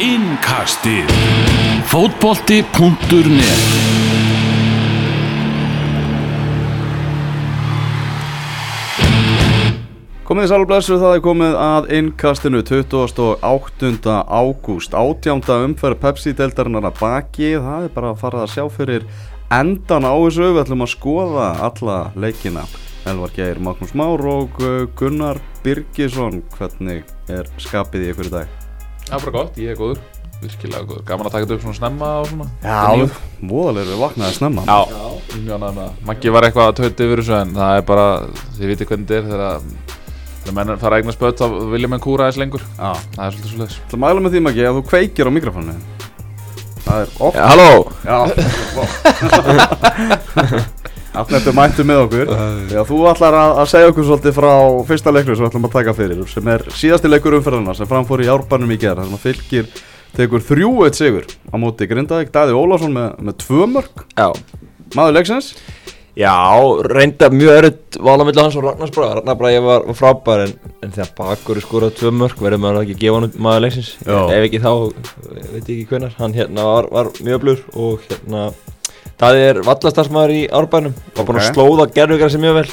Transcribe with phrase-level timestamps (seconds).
[0.00, 1.10] Innkastið
[1.90, 3.64] Fótbolti.net
[10.24, 14.14] Komið þið sælblessu það er komið að innkastinu 28.
[14.24, 15.44] ágúst 18.
[15.66, 19.04] umferð Pepsi-deltarinnar að baki það er bara að fara að sjá fyrir
[19.52, 22.64] endan á þessu við ætlum að skoða alla leikina
[23.04, 28.59] Elvar Geir, Magnús Már og uh, Gunnar Birgisson hvernig er skapið í ykkur í dag?
[29.08, 29.98] Já, bara gott, ég er góður,
[30.42, 31.04] virkilega góður.
[31.08, 32.46] Gaman að taka þetta upp svona snemma og svona.
[32.62, 32.80] Já,
[33.50, 34.62] voðalega við vaknaði snemma.
[34.68, 34.80] Já,
[35.40, 35.80] mjög það.
[36.10, 38.06] Maggi var eitthvað að tauta yfir þessu en það er bara,
[38.58, 39.52] þið viti hvernig þetta er þegar
[40.40, 42.62] þegar menn fara að eigna spött þá vilja menn kúra aðeins lengur.
[42.78, 45.74] Já, Það er svolítið svolítið Það mæla með því Maggi að þú kveikir á mikrofónu
[46.80, 47.70] Það er Ja, halló
[51.10, 52.28] Þetta mættu með okkur?
[52.70, 54.50] Já, þú ætlar að, að segja okkur svolítið frá
[54.86, 58.22] fyrsta leiklu sem við ætlum að taka fyrir sem er síðasti leikur umferðarna sem framfór
[58.22, 59.72] í árbænum í gerð þar sem að fylgir
[60.16, 62.30] tekur þrjú eitt sigur á móti Grindavík.
[62.34, 64.30] Daði Ólafsson með, með tvö mörg Já,
[64.94, 65.52] maður leiksins?
[66.18, 66.34] Já
[66.90, 70.56] reynda mjög örutt vala millir hans og Ragnars Braga Ragnar Braga var, var frábær en,
[70.82, 73.92] en þegar Bakur er skorað tvö mörg verður maður ekki að gefa hann maður leiksins?
[74.02, 74.18] Já.
[74.34, 74.72] Ef ekki þá,
[75.38, 78.50] ég veit ekki hvenar Hann hérna var, var mjög blur og hérna
[79.20, 81.42] Það er vallastarsmaður í árbænum var búinn Ok.
[81.44, 82.70] að slóða gerðugra sem mjög vel.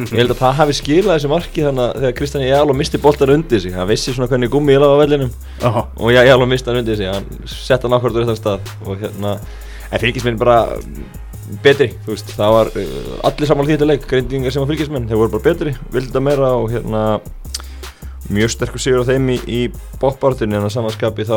[0.00, 3.32] Ég held að það hafi skilað þessu marki þannig að þegar Kristján Jáló misti boltan
[3.34, 5.32] undir sig hann vissi svona hvernig gummi ég laði á vellinum.
[5.60, 8.72] Já, og ég alveg mista hann undir sig hann sett hann ákvæmt á réttan stað
[8.86, 9.34] og hérna
[9.92, 10.56] en fylgismenn bara
[11.64, 15.18] betri, þú veist, það var uh, allir saman þetta leik, greindingar sem var fylgismenn þeir
[15.20, 17.04] voru bara betri, vildi þetta meira og hérna
[18.30, 19.60] mjög sterkur sigur á þeim í, í
[20.00, 21.36] bóttbártunni en að samanskapi þá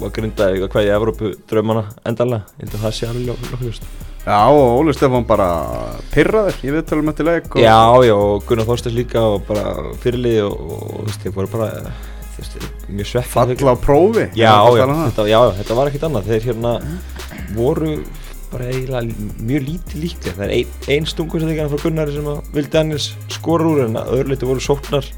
[0.00, 3.88] var grindaði að hvað í Evrópu draumana endalega, ég held að það sé alveg lókljúst
[4.26, 5.46] Já og Óli Stefán bara
[6.10, 7.60] pyrraður í viðtölum eftir leik og...
[7.62, 11.50] Já, já, og Gunnar Þorstens líka og bara fyrirlið og, og, þú veist, þeir voru
[11.52, 11.68] bara
[12.34, 12.56] veist,
[12.90, 16.32] mjög svekkjandi Falla á prófi Já, já, þetta, já, þetta var ekkert annað.
[16.32, 16.72] Þeir hérna
[17.54, 17.92] voru
[18.50, 22.18] bara eiginlega mjög lítið líklega Það er ein, ein stungur sem þeir gana frá Gunnari
[22.18, 25.12] sem að vildi Daniels skora úr en að öðru leiti voru sóknar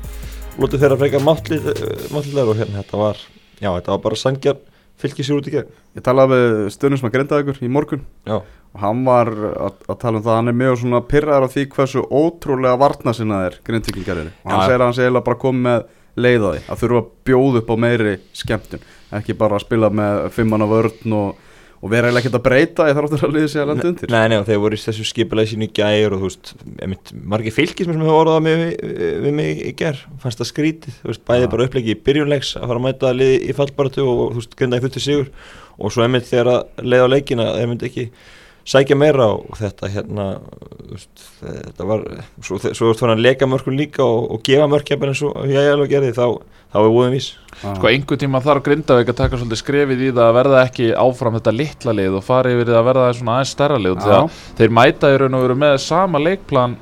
[0.58, 3.20] Lótið þeirra frekar máttliðar og hérna þetta var
[3.58, 4.56] Já, þetta var bara sangjar
[4.98, 5.68] fylgið sér út í gegn.
[5.94, 10.24] Ég talaði við að Grindavíkur í morgun Já, og hann var að, að tala um
[10.24, 14.32] það að hann er mjög svona pyrraður af því hversu ótrúlega varna sinna þeir grindvikingarinn
[14.34, 15.86] og hann Já, segir að hann sé eiginlega bara komið með
[16.18, 18.86] leið á því að þurfa að bjóða upp á meiri skemmtun
[19.18, 21.44] ekki bara að spila með fimmanna vörn og,
[21.78, 24.10] og vera eiginlega ekkert að breyta ég þarf áttur að liða sig að landa undir.
[24.10, 26.50] Nei, nei, þeir voru í þessu skipulagi sínu í gær og þú veist,
[26.82, 28.64] einmitt, margir fylgismenn sem hefur orðað við,
[29.26, 31.50] við mig í gær fannst það skrítið, þú veist, bæði Já.
[31.54, 34.80] bara upplegi í byrjunleiks að fara að mæta liði í fallbaratu og, þú veist, grinda
[34.80, 35.30] í fullt sigur.
[35.78, 38.08] Og svo einmitt þegar að leiða á leikina myndi ekki
[38.68, 40.24] sækja meira og þetta hérna
[41.40, 42.02] þetta var,
[42.44, 45.92] svo, veist, fann að leka mörkun líka og, og gefa mörkjafin eins og ég alveg
[45.94, 46.24] gerði, þá,
[46.72, 47.28] þá er voðum vís.
[47.62, 51.38] Sko einhver tíma þarf Grindavík að taka svolítið skrefið í það að verða ekki áfram
[51.38, 54.74] þetta litla lið og fara yfir það að verða svona aðeins stærra lið þegar þeir
[54.80, 56.76] mæta í raun og veru með sama leikplan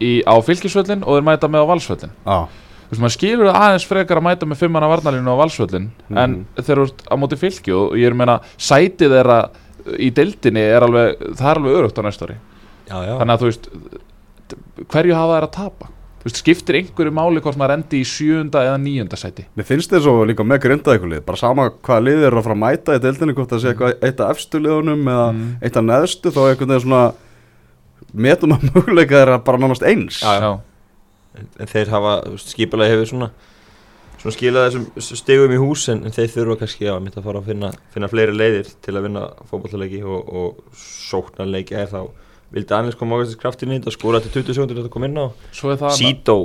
[0.00, 2.38] í, á fylgisvöllin og þeir mæta með á valsvöllin Já,
[2.84, 6.34] Þú veist, maður skilur það aðeins frekar að mæta með fimmana varnalínu á valsvöllin en
[6.34, 6.42] Mhm.
[6.60, 9.38] þeir eru á móti fylki og ég er að meina sætið þeirra
[9.98, 12.36] í deildinni er alveg, það er alveg örugt á næsta ári.
[12.88, 13.68] Já, já, þannig að þú veist
[14.92, 15.90] hverju hafa þær að tapa?
[16.24, 19.44] Þú veist, skiptir einhverju máli hvort maður endi í sjönda eða níunda sæti?
[19.58, 22.56] Mér finnst þess að líka með Grindavíkur lið bara sama hvaða lið er að fara
[22.56, 25.50] að mæta í deildinni hvort það sé eitthvað eitt af efstu liðunum eða Mm.
[25.60, 27.02] eitt af neðstu þá einhvern veginn svona
[28.14, 30.22] metum að möguleika þeirra bara nánast eins.
[30.24, 30.52] Já, já.
[31.40, 33.30] en, en þeir hafa, skipulagi hefur svona
[34.24, 37.40] svona skilað þessum stegum í hús en, en þeir þurfa kannski að mynda að fara
[37.42, 42.00] að finna, finna fleiri leiðir til að vinna fótballleiki og, og sóknarleiki er þá.
[42.54, 45.18] Vildi Daniels koma á þessi kraftin í þetta skora til 20 sekundur þetta kom inn
[45.20, 45.26] á?
[45.52, 46.36] Svo er það Sító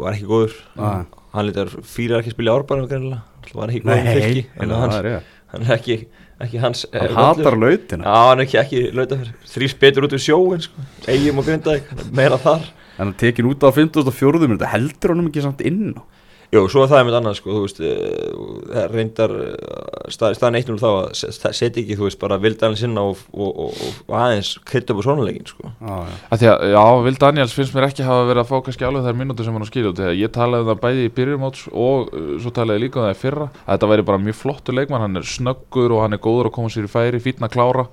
[0.00, 0.56] var ekki góður.
[0.80, 1.04] Ah.
[1.34, 3.22] hann lítar fýrar ekki að spila í árbænum greinilega.
[3.46, 5.98] Hann var ekki góður það hann, er hann er ekki,
[6.46, 7.20] ekki hans eh, Hann völlur.
[7.28, 8.06] hatar lautina.
[8.06, 10.86] Já, hann er ekki, ekki lauta fyrir þrýs betur út úr sjóin sko.
[11.06, 12.66] eigum og grindaði, meira þar.
[12.96, 14.42] En hann tekin út á 54.
[14.48, 16.02] minúti heldur honum ekki samt inn á
[16.50, 18.30] Jú, svo er það einmitt annað sko, þú veist, eh,
[18.74, 22.18] það reyndar eh, stað, staðan eitt núl þá að se- se- setja ekki, þú veist,
[22.18, 25.70] bara vildaðan sinna og, og, og, og aðeins krytta upp á svonuleikin, sko.
[25.78, 26.16] Já, já.
[26.34, 29.06] að því að, já, Vil Daniels finnst mér ekki hafa verið að fá kannski alveg
[29.06, 32.10] þær mínútur sem hann á út þegar ég talaði um það bæði í byrjumóts og
[32.10, 34.74] uh, svo talaði ég líka um það í fyrra að þetta væri bara mjög flottur
[34.80, 37.54] leikmann, hann er snöggur og hann er góður að koma sér í færi, fítna að
[37.54, 37.86] klára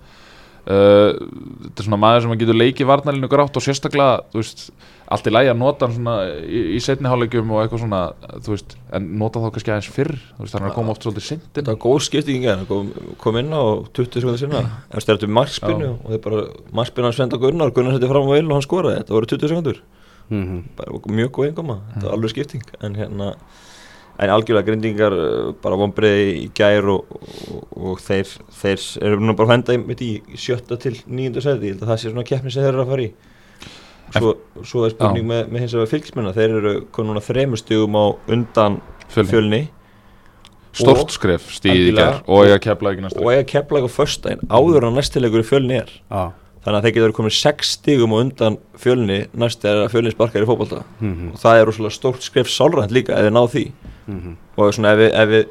[0.67, 1.15] uh,
[1.63, 4.63] þetta er svona maður sem getur leikið varnalínu grátt og sérstaklega þú veist,
[5.07, 8.01] allt í lægi að nota hann svona í, í setni hálfleikjum og eitthvað svona
[8.43, 11.05] þú veist, en nota þá kannski aðeins fyrr þú veist, hann er að koma oft
[11.07, 12.89] svolítið sindin Þetta var góð skipting í gæðan, kom,
[13.23, 13.63] kom inn á
[13.95, 15.93] 20 sekundar sinna, en stærtu markspinnu Já.
[15.95, 16.43] og þeir bara,
[16.81, 19.53] markspinnu hann svenda Gunnar, Gunnar setti fram á vil og hann skoraði, þetta voru 20
[19.53, 19.79] sekundur,
[20.27, 20.57] Mhm.
[20.75, 23.29] bara mjög góð eingoma, þetta var alveg skipting, en hérna,
[24.17, 27.17] en algjörlega grindingar uh, bara vonbreiði í gær og,
[27.53, 31.69] og, og þeir, þeir eru nú bara að henda einmitt í sjötta til nýjunda seti,
[31.69, 33.09] ég held að það sé svona keppni sem þeir eru að fara í.
[34.07, 34.33] Svo,
[34.63, 38.05] svo er spurning með, með hins vegar fylgismennar þeir eru konum núna þremur stugum á
[38.31, 38.79] undan
[39.11, 39.31] Fjölni.
[39.33, 39.61] fjölni.
[40.77, 42.21] Stort skref stíði í gær.
[42.29, 45.91] Og ekki næsta og eiga kepplega á föstudaginn áður en næstilegur í fjölni er.
[46.07, 46.31] Já,
[46.67, 50.43] þannig að þeir getur komið 6 stigum á undan fjölni næst er að fjölni sparkar
[50.43, 50.83] í fótbolta.
[50.99, 53.65] Mhm, og það er rosalega stórt skref sálrænt líka ef við ná því.
[54.07, 54.37] Mhm.
[54.57, 55.45] Og svona ef við, ef við,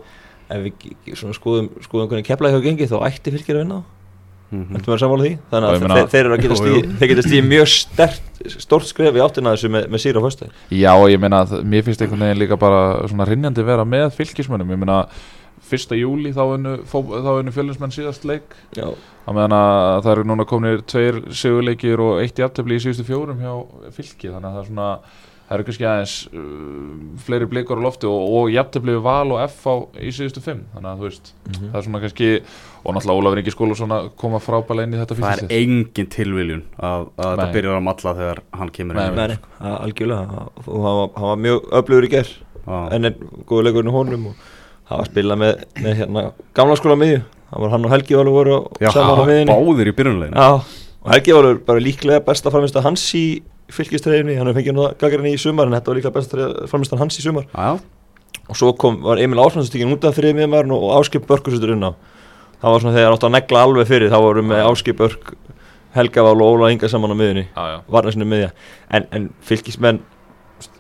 [0.51, 3.83] ef við svona skoðum, skoðum hvernig kepplega hefur gengið þá ætti fylgir að vinna
[4.53, 4.77] mhm.
[4.77, 5.33] Verður sammála því?
[5.51, 6.91] Þannig Og að þeir, þeir eru að geta stíð.
[7.01, 10.93] Þeir geta stíð mjög stert, stórt skref í áttina þessu með, með síra fyrstu Já,
[10.93, 14.77] og ég meina að mér finnst einhvern veginn líka bara svona rinjandi vera með fylgismönnum
[14.77, 15.07] Ég meina,
[15.67, 16.43] fyrsta júli þá
[16.87, 18.57] þá unnu fjölinsmenn síðast leik.
[18.79, 18.89] Já,
[19.27, 23.41] Á meðan að það eru núna kominir tveir sigurleikir og eitt jafntefli í síðustu fjórum
[23.43, 23.55] hjá
[23.97, 24.91] fylki Þannig að það er svona,
[25.49, 29.43] það eru kannski aðeins uh, fleiri blikur á lofti og, og jafntefli við val og
[29.49, 31.67] F á í síðustu fimm Þannig að þú veist, Mhm.
[31.73, 32.31] það er svona kannski,
[32.87, 36.63] og náttúrulega Ólafur Ingi Skólusson að koma frábælega inn í þetta Það er engin tilviljun
[36.79, 39.17] að, að þetta byrjar að matla þegar hann kemur inn.
[39.19, 39.39] Nei,
[39.75, 40.47] algjörlega.
[40.67, 42.31] Og hann var, hann var mjög öflugur í ger
[42.67, 42.79] Já.
[42.95, 44.47] en er góður leikurinn í honum og
[44.87, 46.23] hann var að spila með, með hérna,
[46.57, 47.21] gamla skóla miðju.
[47.51, 49.55] Hann var hann og Helgi Valur voru Já, saman á miðjunni.
[49.55, 50.49] báðir í byrjunleginu Já,
[51.07, 53.25] og Helgi Valur bara líklega besta framist hans í
[53.75, 57.19] fylgistræðinni hann hefur fengið nú gaggarinn í sumar en þetta var líklega besta framist hans
[57.19, 57.47] í sumar.
[57.55, 57.79] Já,
[58.47, 61.87] og svo kom, var Emil Áslandstíkin út af þriðið miðjumæðurinn og Áskip Börkur setur inn
[61.87, 61.91] á.
[62.63, 65.33] Það var svona þegar áttu að negla alveg fyrir þá vorum við Áskip Börk
[65.97, 67.47] Helgavál og Óla Inga saman á miðjunni.
[67.55, 68.51] Já, já, varnarsinu miðja.
[68.91, 70.03] En, en fylgismenn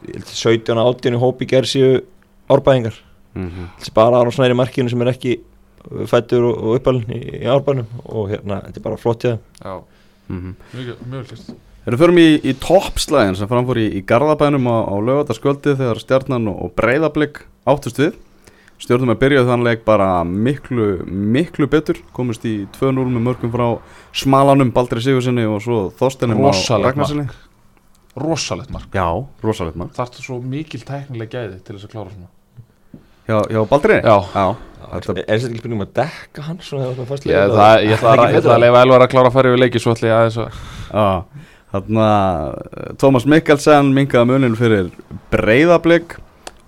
[0.08, 1.98] ég held 17 og 18 í hópi ger séu
[2.52, 2.96] árbæðingar
[3.36, 5.36] mhm þessi bara Aron Snæri markinu sem er ekki
[6.10, 9.78] fættur og, og uppalinn í, í árbænum og hérna, þetta er bara flott þeim já,
[10.32, 11.54] mhm mjög, mjög klist
[11.86, 16.48] Erum förum í, í toppslæðin sem framfór í, í Garðabænum á, á lögataskvöldi þegar stjarnan
[16.50, 18.16] og, breyðablик áttust við.
[18.82, 22.02] Stjórnum að byrja þann leik bara miklu, miklu betur.
[22.16, 23.66] Komist í 2-0 með mörgum frá
[24.10, 26.50] smalanum Baldri Sigursinni og svo Þorstenum á
[26.82, 27.28] Ragnarsinni.
[28.18, 29.06] Rosalegt mark Já,
[29.46, 29.94] rosalegt maður.
[30.00, 32.32] Þarftu svo mikil tæknileg gæði til þess að klára svona
[33.26, 34.00] Já, já Baldri?
[34.04, 34.16] Já.
[34.34, 34.46] Já.
[34.86, 38.12] er Þetta, er ekki spurningum að dekka hann svona eða fast Ég, það, ég ætla
[38.12, 40.14] að, ég ætla að leifa Elvar að klára að fara yfir leiki Svo ætla ég
[40.20, 40.60] aðeins að
[40.92, 41.08] já.
[41.74, 42.10] Þarna,
[43.02, 44.92] Tómas Mikkelsen minkaði munin fyrir
[45.32, 46.14] breyðablик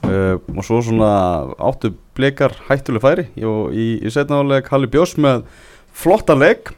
[0.09, 1.13] uh, og svo svona
[1.71, 5.47] áttu blikar hættuleg færi og í, í setnaðuleg Halli Bjós með
[5.95, 6.75] flottan leik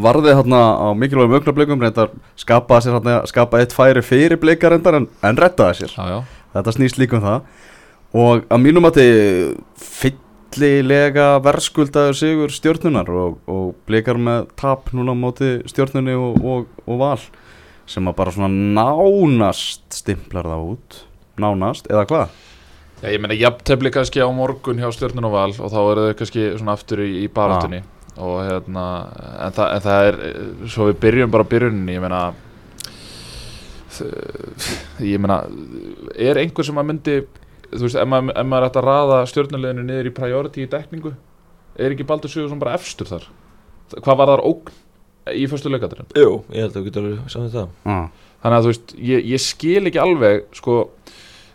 [0.00, 2.10] varði hérna á mikilvægum augnablikum reyndar
[2.40, 6.18] skapaði sér hérna skapaði eitt færi fyrir reyndar en, en rettaði sér Já, já
[6.54, 7.46] þetta snýst líka um það
[8.14, 9.16] og að mínum að þið
[10.54, 16.68] fyllilega verðskuldaður sigur stjórnunar og, og blikar með tap núna á móti stjórnunni og, og,
[16.86, 17.18] og val
[17.90, 21.00] sem að bara svona nánast stimplar það út.
[21.42, 22.36] Nánast, eða hvað?
[23.02, 26.14] Já, ég meina jafntefli kannski á morgun hjá Stjörnun og Val og þá eru þau
[26.22, 27.82] kannski svona aftur í, í baráttunni.
[28.14, 28.84] Og hérna
[29.42, 30.18] en, það, en það er,
[30.70, 32.20] svo við byrjum bara byrjuninni, ég meina
[33.98, 35.40] þ- ég meina
[36.14, 37.16] er einhver sem að myndi
[37.74, 41.14] þú veist, ef maður, ef maður ætti að raða stjörnuleginu niður í priority í dekningu
[41.76, 43.26] er ekki Baldur Sigursson bara efstur þar?
[43.94, 44.72] Hvað var þar ógn
[45.34, 47.68] í fyrstu leikaturinn Jú, ég held að þú getur alveg saman það.
[47.84, 48.08] Ah,
[48.44, 50.74] þannig að þú veist, ég, ég skil ekki alveg sko,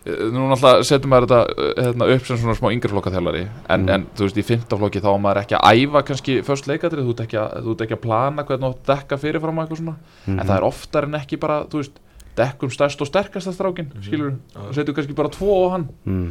[0.04, 3.80] eh, nú náttúrulega setjum maður þetta eh, hérna, upp sem svona smá yngreflokka þjálfari en,
[3.86, 3.88] Mhm.
[3.94, 7.24] en þú veist, í fymtaflokki þá maður ekki að æfa kannski först leikatrið, þú ert
[7.26, 9.82] ekki að, þú ert ekki að plana hvernig þú átt að dekka fyrirfram og eitthvað
[9.84, 9.96] svona.
[10.26, 10.38] Mhm.
[10.40, 12.00] en það er oftar en ekki bara, þú veist
[12.38, 15.88] dekkum stærst og sterkasta strákin, skilur og setjum kannski bara tvo á hann.
[16.06, 16.30] Mm,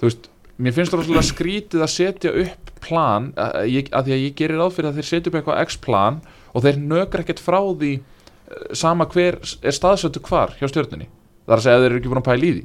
[0.00, 4.16] þú veist, mér finnst það rosalega skrítið að setja upp plan að, ég, að því
[4.16, 6.20] að ég gerir ráð fyrir að þeir setja upp eitthvað x-plan
[6.52, 11.10] og þeir nökra ekkert frá því eh, sama hver er staðsöndu hvar hjá stjörnunni.
[11.46, 12.64] Það er að segja að þeir eru ekki búin að pæla í því.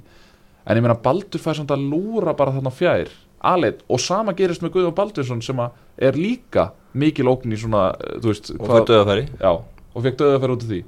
[0.62, 4.62] En ég meina Baldur fær samt að lúra bara þarna fjær alveg og sama gerist
[4.62, 8.68] með Guðjón Baldursson sem að er líka mikil ógn í svona eh, þú veist, Og
[8.70, 10.82] hvað döðafæri já, og fekk döða fyrir út af því.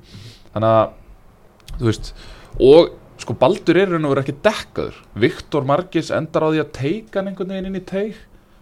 [0.54, 1.00] Þannig að
[1.80, 2.14] þú veist,
[2.60, 2.92] og
[3.24, 5.00] sko Baldur er raun og verið ekki dekkaður.
[5.24, 8.18] Viktor Margis endar á því að teika hann einhvern veginn inn í teig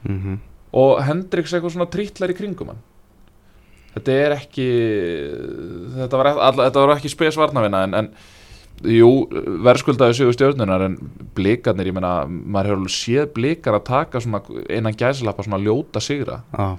[0.08, 0.40] mhm.
[0.78, 2.84] og Hendriks eitthvað svona trítlar í kringum hann.
[3.92, 4.68] Þetta er ekki
[5.98, 8.12] þetta var, all, þetta var ekki spes varnavina en, en
[8.88, 9.10] jú,
[9.66, 10.96] verðskuldaði sigur stjórnunar en
[11.36, 16.04] blikarnir, ég meina maður hefur alveg séð blikar að taka svona innan gæslappa svona ljóta
[16.04, 16.40] sigra.
[16.56, 16.78] Ah,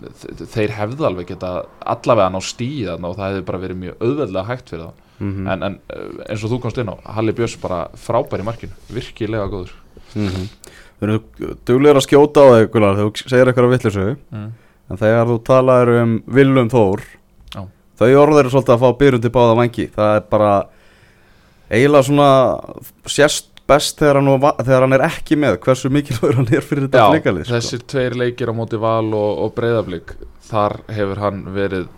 [0.00, 4.48] Þe- þeir hefðu alveg geta allavega ná stíða og það hefði bara verið mjög auðveldlega
[4.48, 7.56] hægt fyrir það mhm, en, en eh, eins og þú komst inn á Halli Björns
[7.62, 9.74] bara frábær í markinu virkilega góður
[10.14, 10.48] mhm.
[11.00, 14.48] Þú eru duglegur að skjóta á þig þú segir eitthvað að vittlisögu mm.
[14.90, 17.04] En þegar þú talaður um Willum Þór
[17.54, 17.62] Já.
[17.96, 20.50] Þau orður svolítið að fá byrjun til báða vangi Það er bara
[21.70, 22.28] eiginlega svona
[23.08, 27.06] sérst best þegar hann, þegar hann er ekki með hversu mikilvægur hann er fyrir þetta
[27.06, 27.54] Já, flikalið sko.
[27.56, 30.14] þessir tveir leikir á móti val og, og breyðablík
[30.50, 31.88] þar hefur hann verið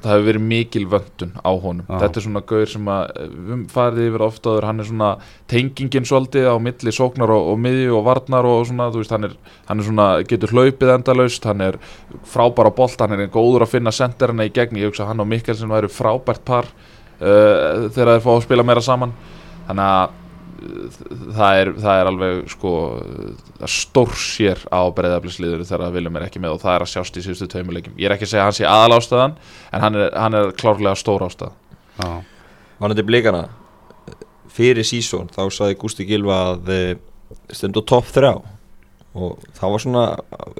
[0.00, 1.96] það hefur verið mikil vöndun á honum Já.
[2.02, 3.02] þetta er svona gaur sem að
[3.48, 5.10] við farið yfir oftaður, hann er svona
[5.50, 9.28] tengingin svolítið á milli sóknar og, og miðju og varnar og svona, þú veist, hann
[9.28, 9.34] er,
[9.68, 11.80] hann er svona, getur hlaupið endalaust, hann er
[12.32, 15.28] frábær á bolt, hann er góður að finna senderina í gegn, ég hugsa hann og
[15.30, 19.14] Mikkelsen væru frábært par uh, þegar þeir fá að spila meira saman
[19.68, 20.18] þannig að
[20.60, 22.70] það er, það er alveg sko
[23.70, 27.24] stór sér á breyðaflisliður þegar Viljum er ekki með og það er að sjást í
[27.24, 29.34] síðustu tveimuleikum ég er ekki að segja að hann sé aðal ástæðan
[29.72, 31.52] en hann er, hann er klárlega stór ástæð
[32.00, 32.10] Já.
[32.80, 33.42] Vanandi blikana.
[34.50, 36.70] Fyrir sísón þá saði Gústi Gilva að
[37.54, 38.30] stundu top 3
[39.20, 40.02] og það var svona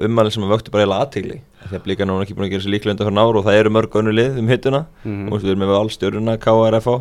[0.03, 1.37] ummælinn sem að vökti bara eiginlega aðtegli
[1.69, 3.59] því að blikana var ekki búin að gera sér líklega undan fyrir náru og það
[3.61, 5.27] eru mörg önnu lið um hittuna Mhm.
[5.31, 6.95] og við erum með valstjöruna, KRFA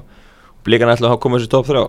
[0.64, 1.84] blikana ætla að koma þessi top 3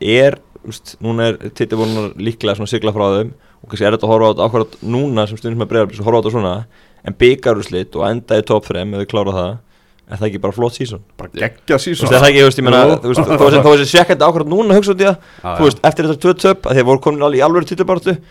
[0.00, 0.38] er,
[0.68, 3.30] úst, núna er titibónunar líklega svona sigla frá þeim
[3.62, 6.18] og kannski er þetta að horfa á þetta akkurat núna sem stundum með breyðarblis horfa
[6.18, 6.52] á þetta svona
[7.08, 9.50] en byggarúslit og enda í top 3 ef við klára það
[10.08, 12.82] er það ekki bara flott sísón bara geggja Þú sísón það er ekki, ég meina,
[13.02, 15.80] þú veist, þessi- þó þessi sekkandi ákvæmt núna hugsa út í það, Já, þú veist,
[15.90, 17.60] eftir þetta tvö töp, að því að voru komin alveg í alveg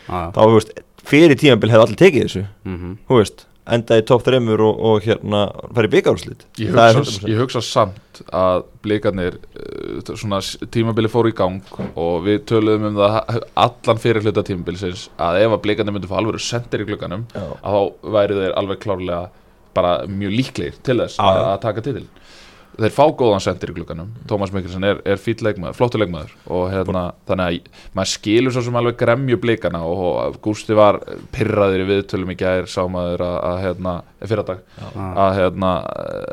[0.08, 0.22] Já.
[0.34, 0.72] þá, þú veist,
[1.08, 2.98] fyrir tímabil hefur allir tekið þessu, Mhm.
[3.08, 3.46] þú veist,
[3.76, 5.44] enda í topp þreymur og, og hérna,
[5.76, 6.46] fara í byggarúslit.
[6.62, 6.76] ég
[7.28, 10.40] ég hugsa samt að blikarnir uh, svona
[10.74, 15.58] tímabili fór í gang og við töluðum um það allan fyrir hluta tímabilisins að ef
[15.58, 17.28] að blikarnir myndu fá alveg sendir í að
[17.62, 19.26] þá væri þeir alveg klárlega
[19.78, 22.08] bara mjög líklegir til þess að, að taka titil
[22.78, 24.10] þeir fá góðan sendir í glugganum.
[24.30, 28.64] Tómas Mikkelsen er, er fýtt leikmaður, flottur leikmaður og hérna, þannig að maður skilur svo
[28.68, 31.00] sem alveg gremju blikana og, og Gústi var
[31.34, 35.74] pyrraður í viðtölum í gær sá maður að, að hérna, fyrradag að, hérna,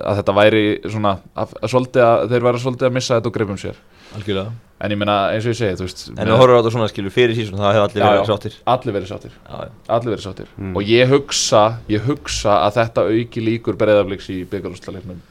[0.04, 3.82] að þetta væri svona, að, að, þeir væri svolítið að missa þetta og greifum sér.
[4.14, 4.52] Algjörlega.
[4.84, 7.14] en ég meina eins og ég segi, veist En þú horfur á þetta svona, skilur,
[7.14, 9.32] fyrir sísón, það hefur allir allir verið sáttir.
[9.40, 9.70] Já, já.
[9.96, 10.50] allir verið sáttir.
[10.54, 10.74] Mm.
[10.76, 15.22] og ég hugsa, ég hugsa að þetta auki líkur breyðafleiks í byggarústaleiknum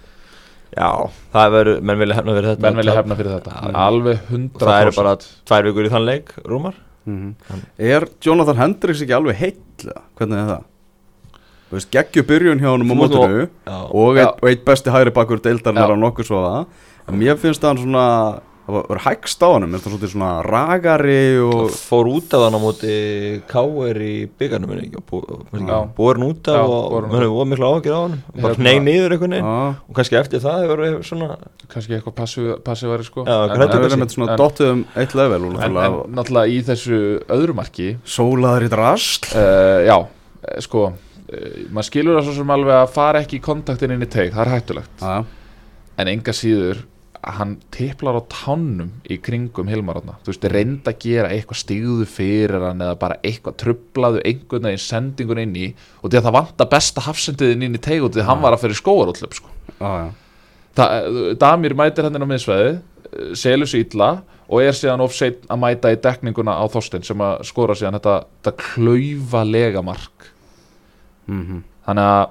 [0.73, 0.89] Já,
[1.33, 2.61] það verður, menn vilja hefna fyrir þetta.
[2.65, 3.73] menn vilja hefna fyrir þetta, Já.
[3.87, 6.73] alveg 100% Það eru bara tvær vikur í þann leik, Rúmar.
[7.05, 7.33] Mhm.
[7.77, 9.59] Er Jonathan Hendricks ekki alveg heill?
[9.83, 10.01] eða?
[10.17, 10.63] Hvernig er það?
[11.69, 13.77] Þú veist, geggju byrjun hjá honum á Þú mátt mótinu Já.
[13.91, 16.41] og eitt, og eitt besti hægri bakur deildarnar á nokkuð svo
[17.07, 20.31] en mér finnst það hann svona það var- var hægst á hann, það svona, svona
[20.47, 22.93] ragari og Fór út af hann á móti
[23.47, 23.97] K.R.
[23.99, 28.15] í byggarnum, hann út af Já, og mér hefur mikla áhugir á hann.
[28.41, 29.75] Bara hneig niður einhvern veginn.
[29.89, 33.25] Og kannski eftir það hefur verið svona, kannski eitthvað passiv- passívari sko.
[33.27, 35.77] Já, en, það er er verið með svona en- dottið um eitt level og en,
[35.77, 39.97] en náttúrulega í þessu öðru marki sólaður í drast uh, já,
[40.47, 40.95] eh, sko uh,
[41.73, 44.45] maður skilur það svo sem alveg að fara ekki í kontaktin inn í teik, það
[44.47, 45.03] er hættulegt.
[45.97, 46.85] En enga síður
[47.23, 52.65] hann tiplar á tánum í kringum Hilmarotna, þú veist, reynda að gera eitthvað stíðu fyrir
[52.67, 55.69] hann eða bara eitthvað trublaðu einhvern veginn sendingun inn í
[56.01, 58.57] og því að það vanta besta hafsendiðin inn í teig og því að hann var
[58.57, 59.47] að fyrir skóaróllöp sko.
[59.79, 60.11] já, já
[60.73, 65.59] Það- Damir mætir hann inn á miðsvæði selur sér illa og er síðan offseit að
[65.61, 70.31] mæta í dekninguna á Þorstein sem að skora síðan þetta, þetta klaufalega mark
[71.27, 71.63] Mhm.
[71.87, 72.29] þannig að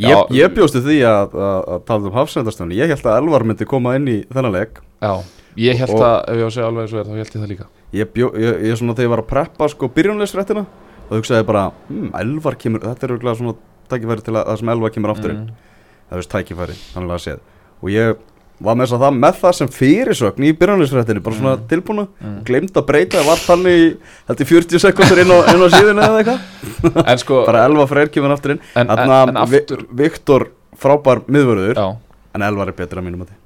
[0.00, 3.66] Ég, ég bjóstu því að, að, að tala um hafsendastöfni, ég held að Elvar myndi
[3.68, 4.80] koma inn í þennan leik.
[5.02, 5.12] Já,
[5.60, 7.34] ég held að ef ég á að segja alveg eins og er þá held ég
[7.42, 7.66] það líka.
[8.00, 10.64] Ég, bjó, ég, ég svona þegar ég var að preppa sko byrjunleisrættina
[11.10, 13.54] þá hugsaði ég bara, hm, Elvar kemur þetta er svona
[13.90, 15.70] tækifæri til að það sem Elvar kemur aftur inn, Mm.
[16.10, 17.40] það veist tækifæri þannig að séð,
[17.82, 18.16] og ég
[18.60, 21.66] var með þess að það með það sem fyrirsögn í byrjunleisrættinu bara svona Mm.
[21.70, 22.38] tilbúna, Mm.
[22.44, 23.86] glemt að breyta það var þannig í,
[24.28, 27.88] held í 40 sekundur inn á, inn á síðuna eða eitthvað, en sko bara Elvar
[27.88, 30.48] Freyr kemur aftur inn en, en, en aftur Viktor
[30.80, 31.96] frábær miðvörður, já,
[32.36, 33.39] en Elvar er betur að mínum að því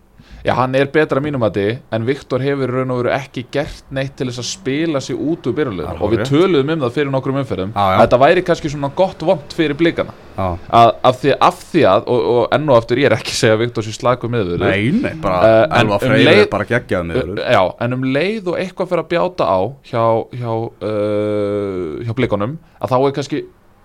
[0.44, 3.86] já, hann er betra mínum að þið en Viktor hefur raun og veru ekki gert
[3.96, 7.12] neitt til þess að spila sig út úr byrjulegum og við töluðum um það fyrir
[7.14, 7.94] nokkrum umferðum Já, já.
[7.94, 10.12] að þetta væri kannski svona gott vond fyrir blikana.
[10.34, 13.32] Já, að, af, því, af því að, og, og enn og aftur ég er ekki
[13.32, 16.66] að segja að Viktor sé slagu miðvörður nei, nei, bara Eh, en Elvar um bara
[16.72, 20.02] geggjað miðvörður Uh, Já, en um leið og eitthvað fyrir að bjáta á hjá,
[20.34, 20.50] hjá,
[20.88, 23.40] uh, hjá blikunum að þá er kannski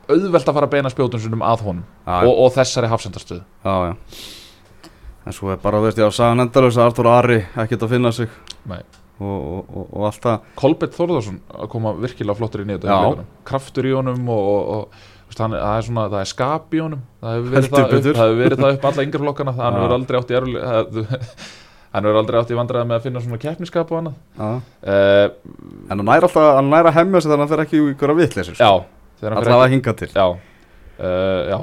[0.09, 3.43] auðvelt að fara að beina spjótum sinum að honum og, og þessari hafsendarstöðu
[5.29, 8.11] En svo er bara, veist ég, á sagan endalaus að Artur Ari ekkert að finna
[8.15, 8.31] sig.
[8.69, 8.81] Nei.
[9.19, 10.43] og, og, og, allt það.
[10.57, 12.97] Kolbett Þórðarsson að koma virkilega flottur í Já.
[13.49, 16.29] kraftur í honum og, og, og þú veist, hann, er- það er svona, það er
[16.31, 17.01] skap í honum.
[17.19, 19.53] Það hefur verið, það, það hefur verið það upp alla yngra flokkana.
[19.57, 19.81] Það hann Já.
[19.83, 20.63] hefur aldrei átt í erfli
[21.93, 24.17] hann hefur aldrei átt í vandræði með að finna svona keppniskap og annað.
[24.39, 25.27] Uh,
[25.89, 27.85] En hann næra alltaf, hann næra að hemmja sig þannig að hann fer ekki í
[27.99, 28.23] að
[29.19, 30.09] þegar hann fer Alltaf að hinga til.
[30.15, 30.27] Já,
[31.03, 31.57] uh, já,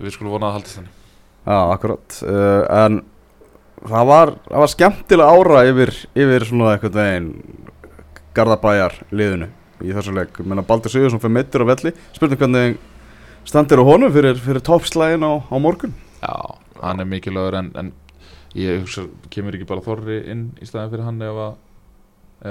[0.00, 0.98] við skulum vona að það haldist þannig.
[1.42, 2.20] Já, akkurat.
[2.22, 3.00] Uh, En
[3.88, 7.32] það var, það var skemmtilega ára yfir, yfir svona eitthvað veginn
[8.32, 9.48] Garðabæjar liðinu
[9.84, 10.38] í þessu leik.
[10.46, 11.92] Menna Baldur Sigursson fyrir mittur á velli.
[12.16, 12.78] Spurning hvernig
[13.48, 15.92] standir á honum fyrir, fyrir toppslægin á, á morgun?
[16.22, 16.32] Já,
[16.80, 17.92] hann er mikilvægur en, en
[18.56, 21.54] ég hugsa, kemur ekki bara Þorri inn í staðin fyrir hann ef að,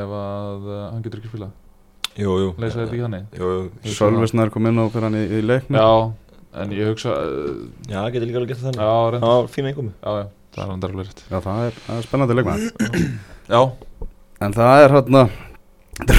[0.01, 1.55] ef að uh, hann getur ekki spilað?
[2.19, 2.49] Jú, jú.
[2.59, 3.25] Leysa þetta ekki þannig?
[3.39, 3.63] Jú, jú.
[3.85, 5.79] Hugsa Sölvisnar kom inn á fyrir hann í, í leiknum.
[5.79, 9.71] Já, en ég hugsa uh, Já, getur líka alveg gert það Já, þannig var fína
[9.71, 12.91] einkomi Já, já, það er alveg rétt Já, það er, það er spennandi leikmaður.
[13.51, 13.61] Já,
[14.41, 15.19] En það er hérna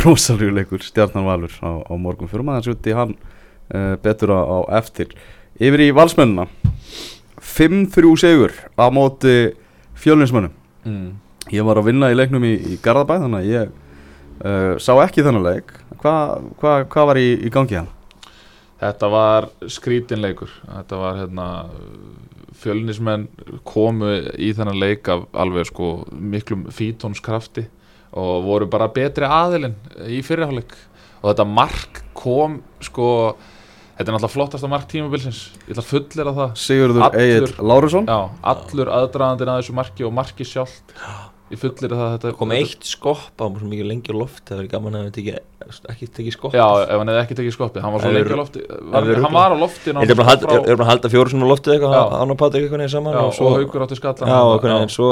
[0.04, 2.30] rosalegu leikur Stjarnan Valur á, á morgun.
[2.30, 5.10] Fyrir maður að sjuti hann uh, betur á, á eftir.
[5.58, 6.46] Yfir í valsmennina.
[7.42, 9.56] 5-3 sigur á móti
[9.98, 10.52] fjölinsmönnum
[10.86, 11.08] mm.
[11.50, 13.72] Ég var að vinna í leiknum í, í Garðabæ Þannig að ég
[14.46, 15.74] uh, sá ekki þennan leik.
[15.98, 17.90] Hvað hva, hva var í, í gangi hann?
[18.78, 21.48] Þetta var skrítinleikur Þetta var hérna
[22.62, 23.28] Fjölnismenn
[23.66, 27.66] komu í þennan leik af alveg sko miklum fítónskrafti
[28.12, 29.74] og voru bara betri aðilinn
[30.06, 30.76] í fyrirháleik
[31.22, 33.08] og þetta mark kom sko
[33.96, 35.42] þetta er náttúrulega flottasta mark tímabilsins.
[35.66, 36.54] Ég ætla að fullera það.
[36.62, 38.08] Sigurður Egil Lárusson.
[38.08, 40.96] Allur aðdraðandinn að þessu marki og marki sjálft
[41.52, 44.60] ég fullera það að þetta kom eitt skopp á svo mikið lengi á loft það
[44.62, 45.14] verið gaman að við
[45.92, 46.54] ekki tekið skopp.
[46.56, 48.62] Já, ef hann hefði ekki tekið skoppið, hann var svo lengi á lofti.
[48.92, 50.48] var, Hann var á lofti Ég er bara að halda-
[51.06, 51.52] að sinni á
[51.92, 52.02] Já.
[52.18, 55.08] hann og Patrik eitthvað neginn saman og haugur átti skallan og svo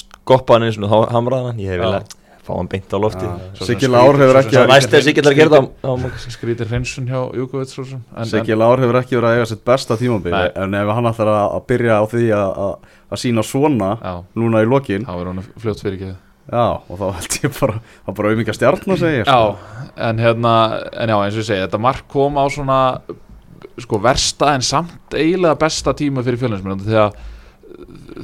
[0.00, 1.58] skoppa hann eins og þá hamraði hann.
[1.62, 1.84] Ég hef Já.
[1.84, 2.12] viljað
[2.44, 2.98] fá hann beint á
[3.56, 7.78] sem Siggi Lár hefur ekki er að skrítir hreinsun hjá Júkovits
[8.30, 10.50] Siggi Lár hefur ekki verið að eiga sitt besta tímabil Nei.
[10.64, 13.90] En ef hann ætlar að, að byrja á því að, að, að sína svona
[14.36, 17.76] Núna í lokin það var hann fljótt fyrir ekki Já, og þá held ég bara
[17.80, 19.38] Það er bara auðvitað stjarn að segja Já,
[20.08, 20.56] en hérna
[20.92, 22.80] en já, eins og ég segi, þetta mark kom á svona
[23.80, 27.16] sko versta en samt eiginlega besta tíma fyrir fjölinsmenn þegar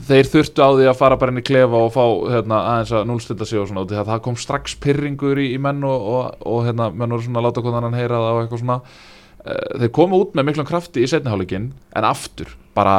[0.08, 2.04] þeir þurftu á því að fara bara inn í klefa og fá
[2.34, 5.50] hérna, aðeins að núlstilla sig og svona, og því að það kom strax pyrringur í,
[5.54, 8.36] í menn og, og, og hérna, menn voru svona að láta hvernig hann heyra það
[8.36, 8.78] og eitthvað svona.
[9.40, 12.96] Eh, þeir komu út með miklum krafti í setniháleikin en aftur, bara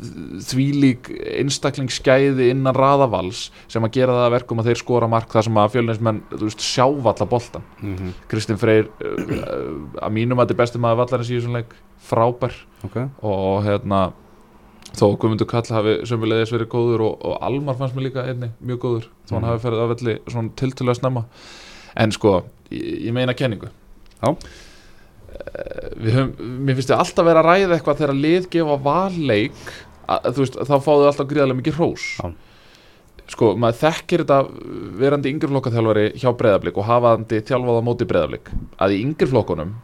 [0.00, 5.46] þvílík einstaklingsgæði innan raðavals sem að gera það að verkum að þeir skora mark þar
[5.46, 6.22] sem að fjölinsmenn
[6.54, 8.14] sjá valla boltan mm -hmm.
[8.30, 12.54] Kristinn Freyr uh, að mínum að þetta er besti maður vallarins í þessum leik frábær.
[12.86, 14.12] Ok, og hérna
[14.96, 18.48] þó að Guðmundur Kall hafi sömulegðis verið góður og, og Almar fannst mér líka einni
[18.64, 19.50] mjög góður þó hann Mhm.
[19.52, 21.24] hafi ferið að velli svona tiltölulega snemma
[21.96, 22.32] en sko,
[22.70, 23.68] ég, ég meina kenningu
[24.20, 24.34] Já.
[25.30, 26.32] Eh, við höfum,
[26.66, 29.60] mér finnst þið alltaf vera að ræða eitthvað þegar lið gefa valleik
[30.10, 32.32] að, þú veist, þá fáðu alltaf gríðarlega mikið hrós Já.
[33.30, 34.38] sko, maður þekkir þetta
[35.00, 38.50] verandi yngri flokkaþjálfari hjá breyðablík og hafandi þjálfað á móti breyðablík
[38.82, 39.76] að í yngri flokkunum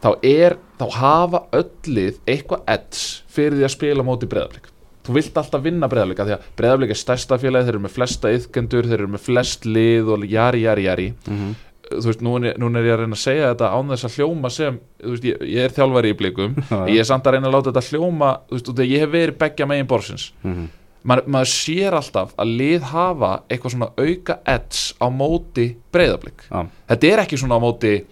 [0.00, 4.70] þá er, þá hafa öll lið eitthvað edds fyrir því að spila móti breyðablík
[5.06, 8.32] þú vilt alltaf vinna breyðablík því að breyðablík er stærsta félagi, þeir eru með flesta
[8.36, 11.10] yðkendur, þeir eru með flest lið og jari, jari, jari.
[11.26, 11.58] Mm
[11.90, 14.16] þú veist, nú er, nú er ég að reyna að segja þetta án þess að
[14.18, 16.58] hljóma sem, þú veist, ég, ég er þjálfari í blikum,
[16.92, 19.12] ég er samt að reyna að láta þetta hljóma, þú veist, því að ég hef
[19.14, 20.68] verið beggja megin borsins, -hmm.
[21.00, 26.66] Ma, maður sér alltaf að lið hafa eitthvað svona auka edds á móti breyðablík, Já.
[26.92, 28.04] þetta er ekki svona á móti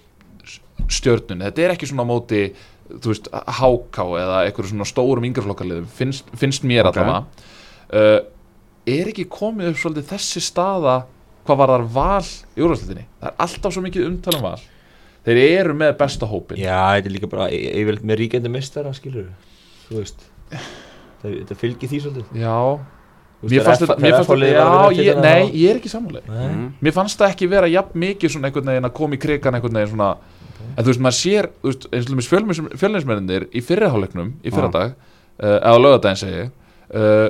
[0.88, 2.42] stjörnun, þetta er ekki svona móti
[2.88, 6.96] þú veist, háká eða eitthvað svona stórum yngreflokkarliðum, finnst, finnst mér Ok.
[6.96, 7.46] allavega.
[7.88, 8.18] Uh,
[8.88, 11.02] er ekki komið upp svolítið þessi staða
[11.48, 14.58] hvað var þar val í úrvæðslutinni það er alltaf svo mikið umtalum val.
[15.28, 19.26] Þeir eru með besta hópin Já, þetta er líka bara yfirleitt með ríkjandi mistara, skilur
[19.88, 20.22] Þú veist
[21.18, 22.26] Þetta fylgir því svolítið.
[22.38, 22.54] Já,
[23.42, 25.90] veist, mér fannst þetta þetta, nei, ég er ekki.
[25.90, 26.66] Mhm.
[26.80, 29.80] mér fannst það ekki vera jafn mikið svona einhvern veginn að koma í krigan einhvern
[29.80, 30.10] veginn svona
[30.76, 34.94] en þú veist, maður sér, þú veist, eins og fjölnis, fjölnismennir í fyrriháleiknum í fyrradag,
[35.38, 37.28] uh, eða á lögadaginn segi uh,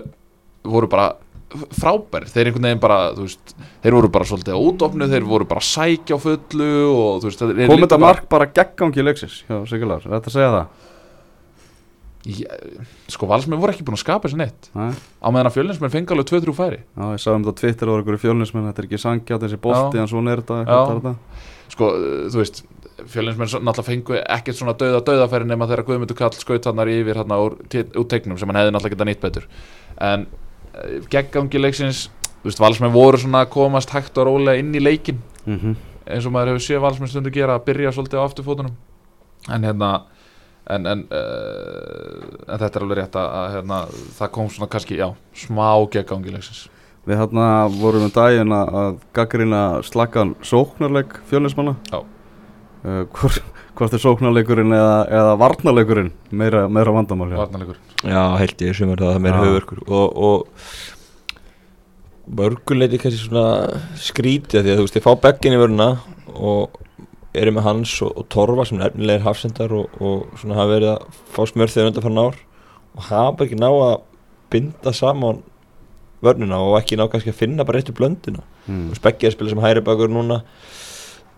[0.69, 1.09] voru bara
[1.49, 5.47] frábær, þeir einhvern veginn bara þú veist, þeir voru bara svolítið á útofnu þeir voru
[5.49, 9.05] bara sækja á fullu og þú veist, það er Kom líka þetta mark bara geggangi
[9.07, 10.85] leiksins hjá Sigurlar, er þetta segja það?
[12.29, 14.69] Ég- sko, valsmenn voru ekki búin að skapa þessi neitt.
[14.75, 16.81] Nei, á meðan að fjölnismenn fengi alveg 2-3 færi.
[16.83, 19.61] Já, ég sagði um þetta á Twitter og einhverju fjölnismenn, þetta er ekki sangjátt þessi
[19.63, 20.03] bolti, Já.
[20.03, 21.15] en svona er þetta, Já.
[21.73, 22.61] sko, uh, þú veist
[23.07, 27.21] fjölnismenn svo- náttúrulega fengu ekkert svona dauða dauðafæri nema þegar Guðmundur Kall skaut hann yfir
[27.23, 27.59] hann úr,
[27.95, 29.49] úr tegnum sem hann hefði náttúrulega getað nýtt betur.
[30.01, 32.09] En uh, geggangi leiksins
[32.43, 35.77] þú veist, valsmenn voru svona að komast hægt og rólega inn í leikin Mm
[36.09, 38.73] eins og maður hefur séð valsmenn stundu gera að byrja svolítið á afturfótunum.
[39.53, 39.91] En hérna
[40.65, 43.81] en, en, uh, en þetta er alveg rétt að, að hérna,
[44.17, 46.63] það kom svona kannski, já, smá geggangi leiksins.
[47.09, 48.73] Við hérna vorum um daginn að,
[49.17, 51.77] gaggrina slakkan sóknarleik fjölnismanna.
[51.93, 52.01] Já.
[52.85, 53.43] Uh, hvort,
[53.79, 58.95] hvort er sóknarleikurinn eða, eða varnarleikurinn meira, meira vandamál hjá varnarleikur Já, held ég sem
[58.95, 59.49] er það meira Já.
[59.49, 60.39] höfurkur og, og
[62.39, 63.47] mörguleiti kannski svona
[63.99, 65.89] skrítið því að þú veist, ég fá beggin í vöruna
[66.35, 66.79] og
[67.39, 70.93] eru með hans og, og Torfa sem er efnilegir hafsendar og, og svona hafa verið
[70.95, 72.41] að fá smörð þegar undan fann ár
[72.99, 73.97] og hafa ekki ná að
[74.53, 75.43] binda saman
[76.25, 78.89] vörnuna og ekki ná kannski að finna bara réttu blöndina mm.
[78.91, 80.43] og spekkið að spila sem hæri bakur núna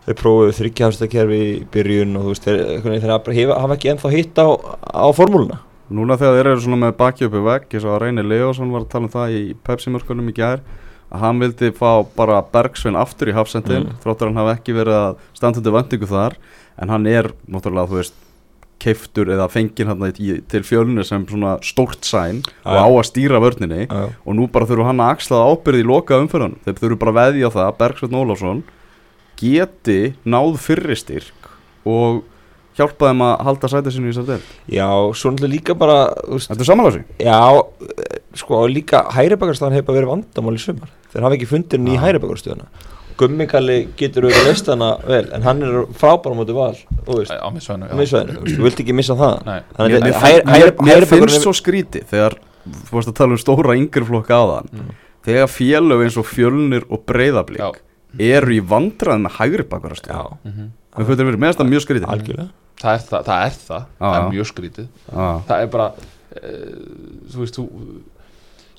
[0.07, 4.47] þeir prófuðu þryggjahafstakerfi í byrjun og þú veist, þeir, hafa, ekki ennþá hitt á,
[4.91, 5.61] á formúluna.
[5.91, 8.85] Núna þegar þeir eru svona með baki uppi vegg eins og að Reynir Leosson var
[8.85, 10.61] að tala um það í Pepsi-mörkunum í gær
[11.11, 13.97] að hann vildi fá bara Bergsvein aftur í hafsendin Mm.
[14.05, 16.37] þróttur hann hafi ekki verið að standa undir vendingu þar.
[16.79, 18.15] En hann er náttúrulega þú veist
[18.81, 20.13] keiftur eða fenginn hann
[20.49, 23.89] til fjölunni sem svona stórt sæn og á að stýra vörninni.
[24.25, 27.51] Og nú bara þurfu hann að axla ábyrði í loka umfyrðan þeir þurfu bara veðja
[27.51, 28.63] það að Bergsvein Ólafsson
[29.41, 31.49] geti náð fyrri styrk
[31.89, 32.23] og
[32.79, 34.43] hjálpa þeim að halda sætið sinu í þessar del
[34.77, 37.41] Já, svo náttúrulega líka bara þú veist, Þetta er samanlási Já,
[38.41, 42.03] sko líka hæribakarstaðan hefur bara verið vandamál í sumar Þeir hafa ekki fundir ný Já.
[42.07, 42.69] hæribakarstuðuna
[43.21, 47.45] Gummikalli getur auðvitað leist hana vel En hann er frábæra mútið val Þú veist, á
[47.45, 49.59] á miðsvæðinu, þú veist, þú vilt ekki missa það Nei.
[49.77, 52.39] Þannig Mér, að mér, hæri- mér, hæri- mér finnst svo skríti þegar
[52.71, 54.91] þú varst að tala um stóra yngri flokka á þann Mm.
[55.27, 57.71] þegar félög eins og fjölnir og breyðablík Já.
[58.19, 62.11] Eru í vandræð með hægri bakvarast Já, með hvað þetta verið meðast að mjög skríti
[62.11, 62.49] algjörlega.
[62.81, 64.89] Það er það, það er það, það er mjög skrítið.
[65.11, 66.81] Það er bara uh,
[67.29, 67.67] þú veist, þú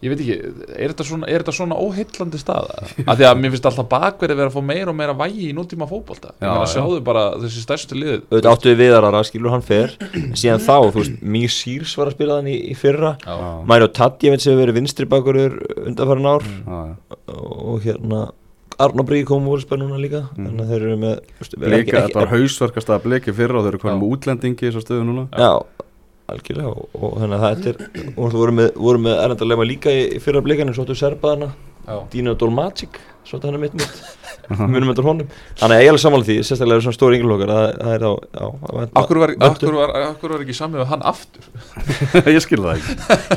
[0.02, 0.36] ég veit ekki,
[0.74, 2.80] er þetta svona, er þetta svona óheillandi staða?
[3.12, 5.54] af því að mér finnst alltaf bakverði verið að fá meira og meira vægi í
[5.54, 6.34] nútíma fótbolta.
[6.40, 6.74] Ég meina já.
[6.74, 9.94] sjáðu bara þessi stærstu lið Auðvitað áttu við viðarara, skilur hann fer
[10.42, 13.16] síðan þá, þú veist, Mýr Sýrs var að spila þann í, í fyrra.
[13.22, 13.38] Já.
[13.38, 13.50] Já.
[13.70, 16.50] Mario Tadjevits hefur verið vinstri bakurur undanfærin ár.
[17.38, 18.26] Og hérna
[18.86, 21.96] Arna Brík kom úr spæð núna líka þannig að þeir eru með veist, Blika, ekki-
[21.96, 24.86] þetta ekki- var hausverkast að bliki fyrra og þeir eru konum með útlendingi í þessar
[24.88, 25.28] stöðu núna.
[25.38, 25.52] Já,
[26.32, 29.92] algjörlega og, og þannig að þetta er og þú voru með, voru með erlendarlega líka
[29.92, 31.96] í, í fyrra blikan svo áttu serbaðana, Já.
[32.14, 34.02] Dino Dolmagic svo áttu hann er mitt mitt
[34.72, 35.28] munum eftir honum.
[35.60, 38.04] Þannig að ég er alveg sammála því, sérstaklega eru svona stóri ynglokar það, það er
[38.04, 41.44] á, á að vænta- Akkur var, akkur, var, akkur var ekki samið við hann aftur?
[42.36, 42.82] Ég skil það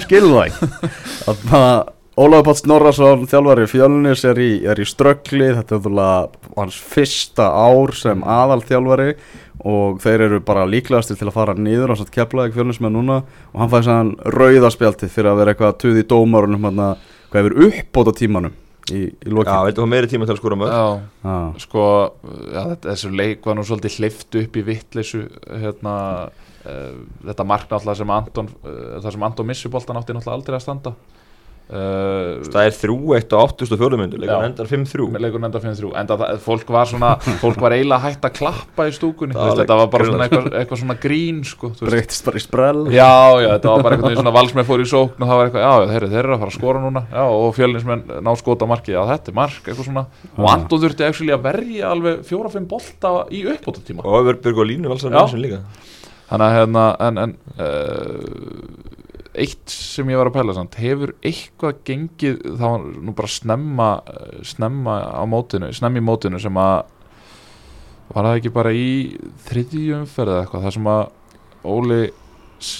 [0.01, 5.49] ekki Ólafur Páll Snorrason þjálfari fjölnis er í, er í ströggli.
[5.57, 9.17] Þetta er náttúrulega hans fyrsta ár sem aðal þjálfari
[9.67, 13.17] og þeir eru bara líklegastir til að fara niður á satt keflaði fjölnis með núna.
[13.51, 16.85] Og hann fæði sann rauðaspjaldi fyrir að vera eitthvað tuð í dómarunum hann
[17.33, 18.55] hvað hefur uppbóta tímanum
[18.93, 20.87] í, í Já, lokin viltu fá meiri tíma til að skora mörg Já,
[21.27, 21.49] ah.
[21.63, 21.85] sko
[22.23, 25.97] já, þetta, þessu leik var nú svolítið hleyft upp í vittleysu hérna,
[26.63, 30.59] uh, þetta mark náttúrulega sem Anton uh, það sem Anton missi boltan átti náttúrulega aldrei
[30.61, 30.95] að standa
[31.71, 35.93] uh, það er þrjú eitt á 84 myndu leikur endar 5-3 með leikurinn enda 5-3
[36.01, 39.79] en það, fólk var svona, fólk var eiginlega hægt að klappa í stúkunni, veist, þetta
[39.81, 42.85] var bara svona eitthvað, eitthvað svona grín sko, breytist bara í sprell.
[42.93, 45.67] Já, já, þetta var bara eitthvað svona valsmenn fór í sókn og það var eitthvað,
[45.67, 47.05] já, þeir, þeir eru að fara að skora núna.
[47.15, 50.51] Já, og fjölinsmenn ná skota markið, já, þetta er mark eitthvað svona, og.
[50.55, 55.15] Anton þurfti actually að verja alveg fjóra-fimm bolta í uppbótatíma og Överbjörg og Línu valsar
[56.29, 58.94] þannig að hérna en, en uh,
[59.35, 63.89] eitt sem ég var að pæla samt hefur eitthvað gengið þá nú bara snemma
[64.47, 66.85] snemma á mótinu, snemma í mótinu sem að
[68.15, 68.89] var það ekki bara í
[69.49, 71.05] þriðju umferð eða eitthvað þar sem að
[71.65, 72.01] Óli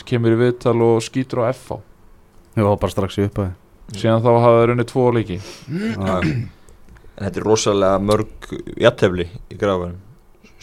[0.05, 1.81] kemur í viðtal og skýtur á FH
[2.59, 3.55] ég var bara strax í upphæði
[3.93, 5.39] síðan þá hafa það runni tvo leiki.
[7.15, 8.49] En þetta er rosalega mörg
[8.81, 10.01] jattefli í grafanum.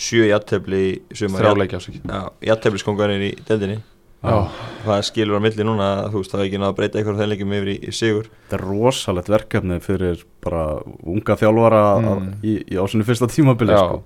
[0.02, 1.44] Sjö jattefli í sumar.
[1.44, 3.78] Þrjá leiki ásiki Já, jattefli skongarinn í deldinni
[4.22, 7.22] það skilur á milli núna að þú veist það er ekki náða að breyta eitthvað
[7.22, 8.28] þeim leikjum yfir í, í sigur.
[8.46, 10.64] Þetta er rosalegt verkefni fyrir bara
[11.04, 12.28] unga þjálfara Mm.
[12.46, 14.04] í, í ásynni fyrsta tímabili sko.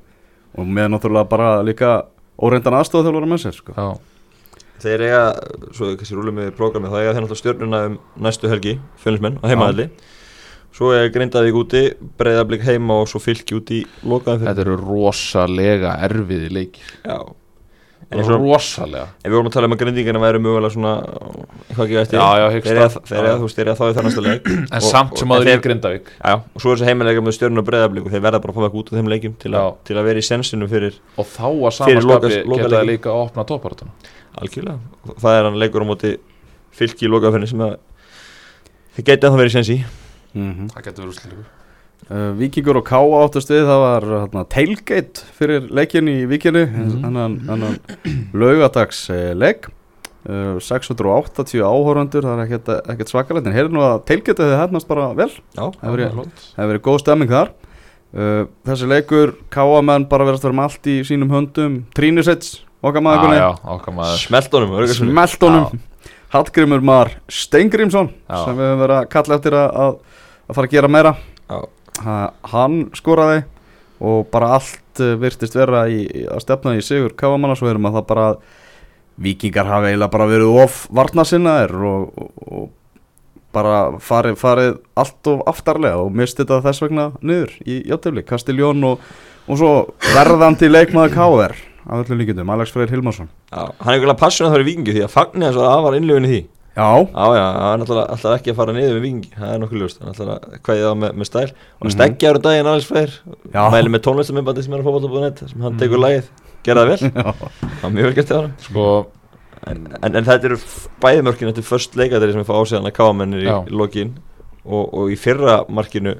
[0.58, 2.06] og með náttúrulega bara líka
[2.39, 3.99] óreindan aðstofa þjálfara með sér sko.
[4.80, 5.23] þeir eiga,
[5.73, 9.45] svo kannski rúlum við prógrami þá eiga þeir náttúrulega stjörnuna um næstu helgi fjölinsmenn á
[9.51, 9.89] heimaðalli
[10.75, 13.56] svo er Grindavík úti, Breiðablík heima og svo fylki
[18.12, 19.08] rosalega.
[19.24, 20.91] En við vorum að tala um að grindingina væri mögulega svona
[21.70, 22.20] eitthvað ekki eftir.
[22.20, 22.98] Já, já, þeir það.
[23.10, 24.50] þeir eiga þá í þannasta leik.
[24.76, 26.12] En Og- samt sem aður í Grindavík.
[26.20, 28.54] Já, já, og svo er þessi heimilega með stjörnuna og Breiðablík og þeir verða bara
[28.54, 31.02] að fá það út úr þeim leikjum til, a, til að vera í sensinu fyrir
[31.18, 33.91] og þá að loka geta það líka að opna topparatuna
[34.36, 34.80] algjörlega.
[35.22, 36.15] Það er hann leikur á móti
[36.76, 37.78] fylki í lokaðferðin sem að
[38.98, 39.78] þeir geti að það verið í sensi.
[40.36, 40.74] Mm -hmm.
[40.74, 41.46] það getur verið úrslitur
[42.12, 47.02] uh, Víkingur og Ká áttast við það var hérna, tailgate fyrir leikin í Víkinni Mhm.
[47.04, 49.68] þannig mm laugadags uh, leik.
[50.26, 54.88] Uh, 680 áhórandur það er ekkert, ekkert svakalegt en heyrðu nú að tailgate hefði hefnast
[54.89, 55.30] bara vel.
[55.56, 56.15] Það hefur verið-
[56.72, 57.52] verið góð stemming þar.
[58.15, 61.84] Uh, þessi leikur Káamenn bara verðast að vera með allt í sínum höndum.
[61.94, 63.22] Trínisets, okkar maður
[64.24, 65.80] smeltónum Smeltónum
[66.34, 68.46] Hallgrimur Mar Steingrímsson Já.
[68.46, 69.98] sem við höfum verið að kalla eftir að, að,
[70.50, 71.15] að fara að gera meira.
[71.50, 71.60] Já.
[72.03, 72.19] Ha,
[72.51, 73.43] hann skoraði
[74.05, 77.99] og bara allt uh, virtist vera í, að stefna í sigur Káamanna svo erum að
[77.99, 78.29] það bara
[79.25, 82.65] vikingar hafi eiginlega bara verið of varnasinnaðir og, og, og
[83.55, 88.84] bara farið, farið allt of aftarlega og misti þetta þess vegna niður í játtöfli, Kastiljón
[88.89, 89.05] og,
[89.47, 89.71] og svo
[90.12, 91.55] verðandi leikmaður Káver
[91.86, 93.29] af öllum líkindum, Alex Freyr Hilmarsson.
[93.53, 95.84] Já, hann er ykkurlega passion að það er vikingi því að fagni þess að það
[95.86, 96.39] var innlifin í því
[96.75, 99.59] Já, Já, já, hann er náttúrulega alltaf ekki að fara niður með vikingi það er
[99.63, 101.43] nokkuð ljóst, hann er alltaf að kvæði það með, með stæl.
[101.45, 101.93] Og hann Mhm.
[101.95, 103.13] steggjar um daginn aðeins fleir
[103.75, 106.27] mæli með tónlistamindbandi sem er á fótbolta.net sem hann tekur lagið,
[106.67, 106.99] gera það vel.
[107.15, 108.85] Já, það var mjög vel gert til hann Sko,
[109.71, 110.59] en, en, en þetta eru
[111.05, 113.57] bæðimörkin þetta er först leikadri sem við fá ásíðan að káamennir í, Já.
[113.63, 114.11] í lokin.
[114.65, 116.17] Og, og í fyrra markinu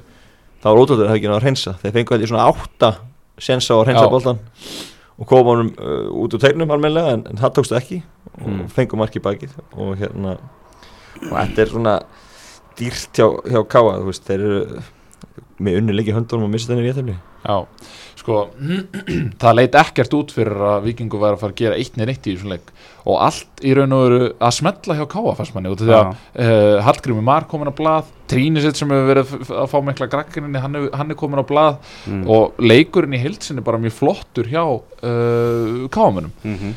[0.62, 1.72] þá var ótrúlega að það ekki náða að hreinsa.
[1.82, 2.90] Þeir fengu þetta í svona átta
[3.38, 4.10] sensa á að hreinsa Já.
[4.16, 4.38] boltan
[5.18, 8.02] og koma honum uh, út úr tegnum almennilega en, en það tókst ekki
[8.42, 8.66] og Mm.
[8.68, 11.94] fengu marki í bakið og hérna og þetta er svona
[12.76, 14.82] dýrt hjá, hjá Káa þú veist, þeir eru
[15.58, 17.14] með unni leiki höndunum og missa þenni í étefni
[17.46, 17.56] já
[18.16, 18.48] Sko,
[19.40, 22.24] það leit ekkert út fyrir að Víkingur væri að fara að gera eitt neð neitt
[22.26, 22.72] í þessum leik.
[23.06, 25.94] Og allt í raun og veru að smetla hjá Káa fannst manni út af því
[25.94, 26.08] að
[26.42, 30.74] uh, Hallgrími Mar komin á blað Trínisett sem hefur verið að fá mikla grakkininni hann,
[30.74, 31.78] hefur- hann er komin á blað
[32.10, 32.24] mm.
[32.34, 36.74] og leikurinn í heilsinni bara mjög flottur hjá uh, Káamönum mm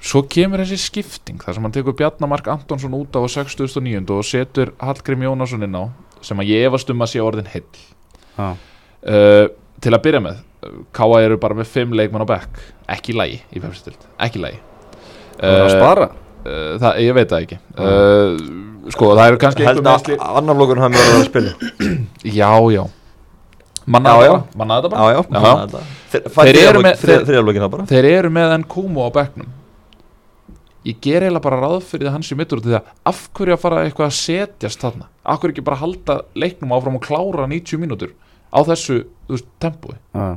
[0.00, 4.02] svo kemur þessi skipting þar sem hann tekur Bjarnamark Antonsson út á 69.
[4.16, 5.84] og setur Hallgrím Jónasson inn á
[6.24, 7.64] sem að ég efast um að sé orðin heill.
[8.36, 8.48] Já,
[9.06, 9.46] uh,
[9.80, 12.60] til að byrja með uh, Káa eru bara með fimm leikmann á bekk.
[12.96, 14.62] Ekki í lægi í pepsistild, ekki í lægi
[15.36, 16.06] það er að spara?
[16.46, 17.58] uh, það, ég veit það ekki.
[17.76, 21.54] Uh, sko það eru kannski held að meðsli annar flokkur hann verður að spila.
[22.40, 22.84] Já já.
[24.26, 24.32] Já.
[25.26, 25.84] þetta bara.
[26.12, 26.28] Þeir-
[26.70, 27.26] eru með- þriðja þeir-
[29.46, 29.56] þriðja
[30.86, 33.54] ég ger eiginlega bara ráð fyrir það hans í mittur út í það af hverju
[33.56, 35.08] að fara eitthvað að setjast þarna?
[35.26, 38.12] Af hverju ekki bara halda leiknum áfram og klára 90 mínútur
[38.54, 39.96] á þessu þú veist, tempói?
[40.14, 40.28] Já,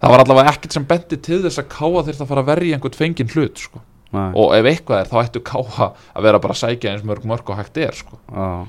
[0.00, 2.76] það var allavega ekkert sem bendi til þess að káa þurft að fara að verja
[2.78, 3.82] einhvern fengin hlut sko.
[4.10, 7.26] nei, og ef eitthvað er þá ættu káa að vera bara að sækja eins mörg
[7.30, 8.18] mörg og hægt er sko.
[8.34, 8.66] já.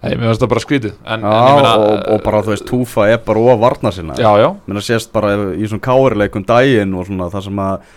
[0.00, 0.92] Hey, mér finnst það bara skrítið.
[1.04, 4.14] En, Já, en meina, og, og bara þú veist, Túfa er bara of varna sinna
[4.16, 7.90] já, já, Mér sést bara í svona káirleikum daginn og svona það sem að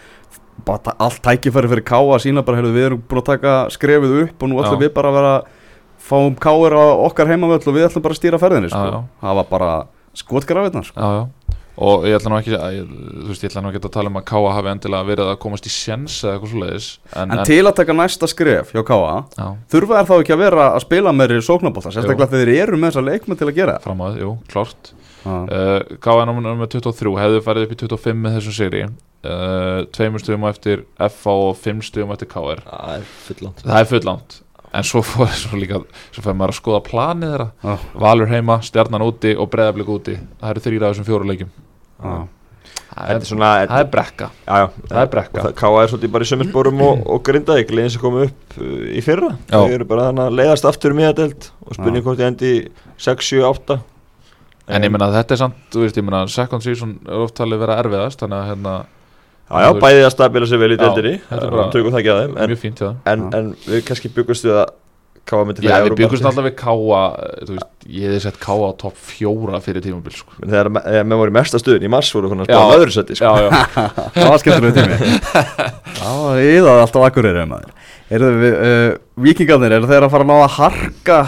[0.67, 4.43] bara allt tækifæri fyrir káa sína bara, heyrðu, við erum búin að taka skrefið upp
[4.43, 4.83] og nú ætlum Já.
[4.85, 5.35] við bara að vera
[6.03, 8.83] fáum káir á okkar heimavöll og við ætlum bara að stýra ferðinni sko.
[8.83, 9.23] Já, já.
[9.23, 9.71] það var bara
[10.19, 10.99] skotgrafirnar sko.
[10.99, 13.93] já, já og ég ætla nú ekki að, þú veist, ég ætla nú ekki að
[13.95, 17.33] tala um að káa hafi endilega verið að komast í sjens eða eitthvað svoleiðis en,
[17.33, 20.83] en til að taka næsta skref hjá já, þurfa er þá ekki að vera að
[20.85, 24.07] spila meiri sóknabólta sérstaklega þegar þeir eru með þessa leikmenn til að gera fram á
[24.11, 28.57] þið, jú, klárt það uh, Káa nummer 23 hefði farið upp í 25 með þessum
[28.59, 32.63] seri uh, tveimur stugum á eftir FA og fimm stugum eftir KR
[33.63, 35.81] það er fullant er en svo fór svo líka
[36.11, 37.49] svo fær maður að skoða planið þeirra.
[37.63, 37.89] Já.
[38.05, 40.17] Valur heima, Stjarnan úti og Breiðablik úti.
[40.41, 41.51] Það eru þrýra af þessum fjóru leikjum.
[42.03, 42.15] Já.
[42.93, 44.29] það er, svona það er brekka.
[44.43, 45.45] Já, já, Það er brekka.
[45.61, 49.05] Káa er svolítið bara í sömursporum og, og grindaði Gleðin sem komu upp uh, í
[49.05, 49.33] fyrra.
[49.47, 49.57] Já.
[49.59, 52.53] Þau eru bara þannig að leiðast aftur um miðadelt Og spurning hvort ég endi
[53.01, 53.79] 6, 7, 8
[54.67, 57.63] en ég meina þetta er samt, þú veist, ég meina second season er oft talið
[57.65, 58.75] vera erfiðast þannig að hérna,
[59.43, 62.21] Já, já, bæðið að stabila sig vel í deildinni er Það Tökum það ekki að
[62.23, 64.71] þeim En, mjög fínt það en, en við kannski byggust við að
[65.23, 67.01] Káa myndi Já, fara í við byggumst alltaf við Káa
[67.47, 70.33] þú veist, ég hefði sett Káa á topp fjóra fyrir tímabil sko.
[70.41, 72.79] En Þegar me- þegar menn voru í mesta stuðin í mars voru konar að spila
[72.79, 73.31] öðru seti sko.
[73.31, 73.85] já, já,
[74.17, 74.97] það var skemmtilega tími.
[76.01, 77.07] Það var íðað alltaf
[78.17, 78.89] eru við, uh,
[79.29, 81.19] vikingarnir eru þeir að fara að ná að harka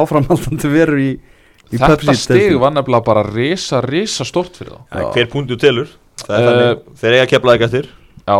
[0.00, 1.10] áframhaldandi veru í
[1.80, 2.60] þetta deildinni?
[2.60, 4.82] var nefnilega bara risa, risa stort fyrir þá.
[4.92, 5.88] Já, Hver punktu telur?
[6.22, 7.88] Það er Eh, þannig Þeir eiga að kepla ekki eftir.
[8.26, 8.36] Já,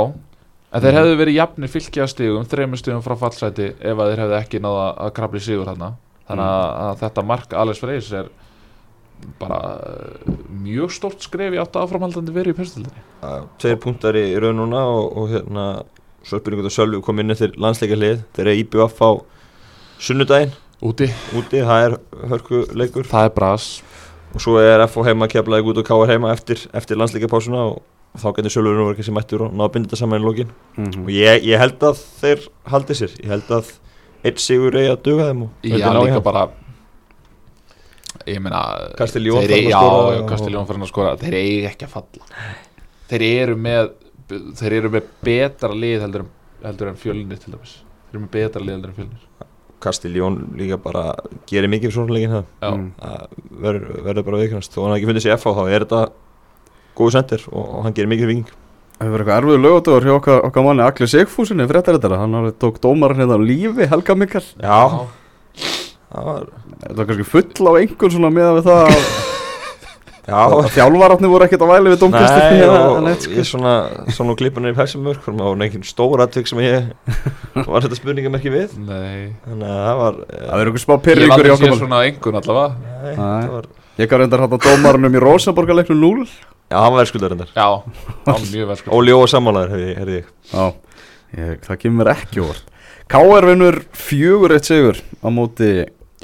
[0.72, 4.38] en þeir hefðu verið jafnir fylgja stigum, þreymur stigum frá fallsæti ef að þeir hefðu
[4.38, 5.94] ekki náða að krabli sigur þarna.
[6.28, 8.28] Þannig að, að þetta mark Alex Freys er
[9.38, 14.24] bara uh, mjög stórt skref í átt áframhaldandi verið í pestildinni Já, Tveir punktar í
[14.42, 15.66] raun núna og, og hérna
[16.26, 19.10] Svo spurningu að Sölvi kom inn eftir landsleika hlið Þeir eru IBF á
[20.02, 21.96] sunnudaginn úti, úti, það er
[22.32, 23.70] hörku leikur það er bras.
[24.32, 27.82] Og svo er FH heima keflaði út og káar heima eftir, eftir landsleikapásuna og
[28.20, 30.50] þá getur nú verið kannski mættur og náða að binda þetta saman í lokin.
[30.76, 31.04] Mhm.
[31.04, 33.14] og ég, ég held að þeir haldi sér.
[33.20, 33.72] Ég held að
[34.24, 36.22] eitt sigur eigi að duga þeim Já, líka hann.
[36.22, 36.48] bara
[38.26, 38.60] ég meina
[38.98, 42.28] Castellón fyrir að skora þeir eigi ekki að falla.
[43.10, 43.90] Þeir eru með
[44.58, 46.30] þeir eru með betra lið heldur en,
[46.62, 47.74] heldur en fjölnir til dæmis.
[48.06, 49.50] Þeir eru með betra lið heldur en fjölnir
[49.82, 51.04] Castellón líka bara
[51.50, 52.88] gerir mikið fyrir svona leikin það Mm.
[53.02, 56.02] Það verður verður bara viðkynast og hann ekki fundið sér FH þá er þetta
[56.98, 58.58] góðu sendir og, og hann gerir mikið fyrir viking
[58.92, 62.50] Það hefur verið eitthvað erfiður lögatögur hjá okkar, okkar manni Akli Sigfúsinni fréttaritara, hann har
[62.62, 64.78] tók dómarinn hérna á lífi Helga Mikkel já,
[66.12, 66.44] það var
[66.82, 69.31] Þetta var kannski full á einhvern svona með við það
[70.22, 73.72] þjálfararnir voru ekkert að væli við Nei, domkastir og ég svona,
[74.14, 76.92] svona klipunir í Pepsi-mörk fyrir maður einhvern stór atvik sem ég
[77.72, 78.76] var þetta spurningamerki við.
[78.78, 79.32] Nei.
[79.48, 81.82] Þannig að það var Það verður einhver smá Ég pyrringur í aldrei okkar séð mál
[81.82, 82.92] svona engun allavega.
[83.02, 83.16] Nei, Nei.
[83.18, 86.22] það var Ég gaf reyndar hann á dómarunum í Rosenborgarleiknum 0
[86.72, 87.66] Já, hann var verðskuldar endar Já,
[88.24, 90.30] það var mjög sko Óli Óa sammálaður, hefði heyrði ég.
[90.48, 90.62] Já,
[91.36, 92.62] ég, það kemur mér ekki úr
[93.12, 93.48] K.R.
[93.50, 95.68] vinnur fjögur eitt sigur á móti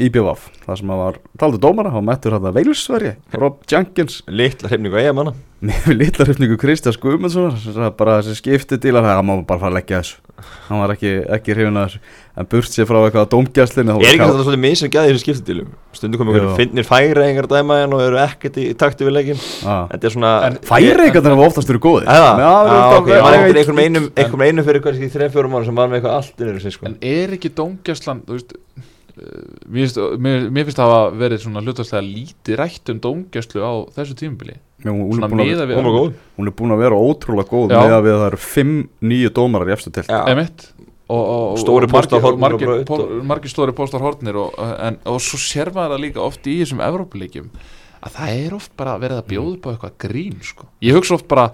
[0.07, 4.21] IBVF Það sem að var, taldu dómara, hann mættur hann að veilsverja Rob Jenkins.
[4.29, 9.23] Litla hrifningu að eiga manna með litla hrifningu Kristjás Guðmundssonar bara þessi skipti dílar það
[9.27, 10.21] má bara fara að leggja þessu.
[10.69, 11.99] Hann var ekki, ekki hrifin að þessu
[12.39, 15.73] en burt sér frá eitthvað dómgæslinu Er ekki þetta svolítið misum gæði í þessu skiptidílum?
[15.99, 19.41] Stundu komið einhverjum finnir færi engar dæma hérna og eru ekkert í takti við leikin
[19.43, 21.73] Þetta er svona En Færi eitthvað hafa oftast
[23.11, 24.85] ég einhvern veit- einhverjum einum, einhverjum einum fyrir
[29.19, 33.63] uh, Mér finnst, mér, mér finnst það að verið svona hlutastlega lítið rætt um dómgæslu
[33.67, 37.81] á þessu tímubili hún, hún, er búin að, er vera ótrúlega góð Já.
[37.83, 38.77] með að við að það eru fimm
[39.11, 40.21] nýju dómarar í efstu til Já.
[40.31, 40.69] Emitt
[41.09, 45.97] og, og, og, Stóri póstar margir, stóri póstar hortnir og, en, og svo sér maður
[45.97, 47.51] það líka oft í þessum Evrópuleikjum
[47.99, 50.69] að það er oft bara verið að bjóða upp á eitthvað grín sko.
[50.85, 51.49] ég hugsa oft bara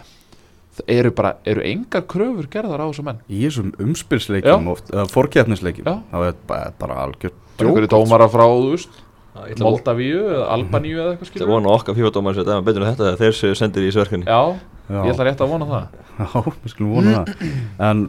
[0.78, 3.22] það eru bara, eru engar kröfur gerðar á þessum menn?
[3.28, 5.96] Í þessum umspilsleikjum eða fórkeppnisleikjum Já.
[6.12, 9.02] það er bara, bara algjör einhverju djók dómara frá, þú veist
[9.34, 13.14] Moldavíu eða Albaníu eða eitthvað Það skilur vona okkar fífadómar sem er betur en þetta
[13.18, 14.26] þeir séu sendir í þessu verkefni.
[14.28, 14.98] Já, Já.
[15.00, 15.96] ég ætla rétt að vona það.
[16.14, 16.28] Já,
[16.62, 17.42] við skulum vona það.
[17.88, 18.02] En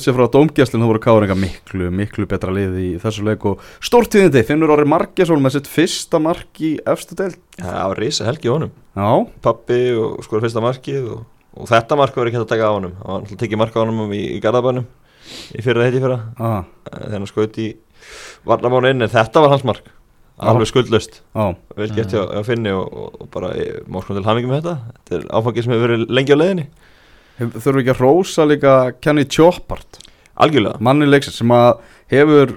[0.00, 4.44] sér frá dómgæslinn þá voru Káringa miklu, miklu betra lið í þessu leik og stórtíðindi,
[4.48, 7.36] Finnur Orri Margesson með sitt fyrsta mark í efstu deild.
[7.60, 8.72] Það var risa helgi honum.
[8.96, 9.10] Já,
[9.44, 12.76] Pappi og skora fyrsta markið og, og þetta mark var ekki hægt að taka á
[12.76, 12.92] honum.
[13.00, 14.86] Það var náttúrulega tekið mark á honum í, í Garðabænum
[15.58, 16.18] í fyrra heiti fyrra.
[16.38, 17.68] Ah, þegar hann skaut í
[18.48, 19.88] varnamánu inn en þetta var hans mark.
[20.40, 24.24] Alveg skuldlöst á, vel gert hjá, hjá Finni og, og, og bara eh, sko til
[24.24, 24.94] hamingi með þetta.
[24.96, 26.64] Þetta er áfangið sem hefur verið lengi á leiðinni.
[27.40, 28.72] Hef- þurfum við ekki að rósa líka
[29.04, 29.98] Kenny Choppart
[30.40, 30.80] algjörlega.
[30.80, 31.82] Manni leiksins sem að
[32.14, 32.54] hefur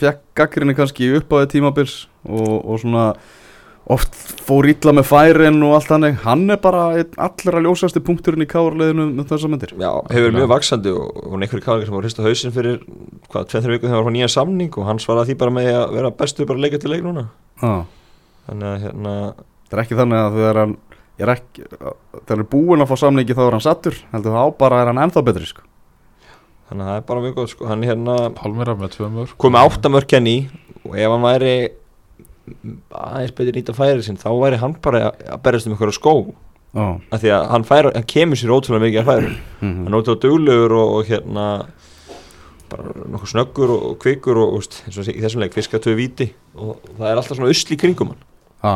[0.00, 3.04] fekk gaggrinni kannski upp á því tímabils og, og svona
[3.86, 6.86] oft fór illa með færin og allt hannig hann er bara
[7.22, 11.36] allra ljósasti punkturinn í káarleðinu með þessa myndir Já, hefur verið mjög vaksandi og, og
[11.38, 12.80] einhverju kálingar sem var hrist á hausinn fyrir
[13.30, 15.54] hvað, 2-3 viku þegar hann var að fá nýja samning og hann svaraði því bara
[15.60, 17.28] með að vera bestu bara leika til leik núna
[17.62, 17.84] ah.
[18.48, 19.14] þannig að hérna
[19.66, 20.74] Það er ekki þannig að þegar hann
[21.16, 24.42] er ekki, þegar hann er búinn að fá samningi þá er hann sattur, heldur þá
[24.60, 25.64] bara er hann ennþá betri sko.
[26.68, 27.66] þannig að það er bara mjög góð sko.
[27.70, 30.36] hann hérna Pálmira með tvö mörg komið áttamörk henni
[30.84, 31.56] og ef hann væri
[32.90, 36.14] aðeins betur nýta færið sinn þá væri hann bara að- berjast um einhverju skó.
[36.76, 39.84] Ó, af því að hann, fær, hann kemur sér ótrúlega mikið að færum mhm.
[39.86, 41.44] hann er ótrúlega duglegur og, og hérna
[42.68, 45.80] bara nokkuð snöggur og, og kvikur og, og veist, eins og í þessum leik fiska
[45.80, 46.26] tvö víti
[46.58, 48.20] og það er alltaf svona usl í kringum hann.
[48.60, 48.74] Já,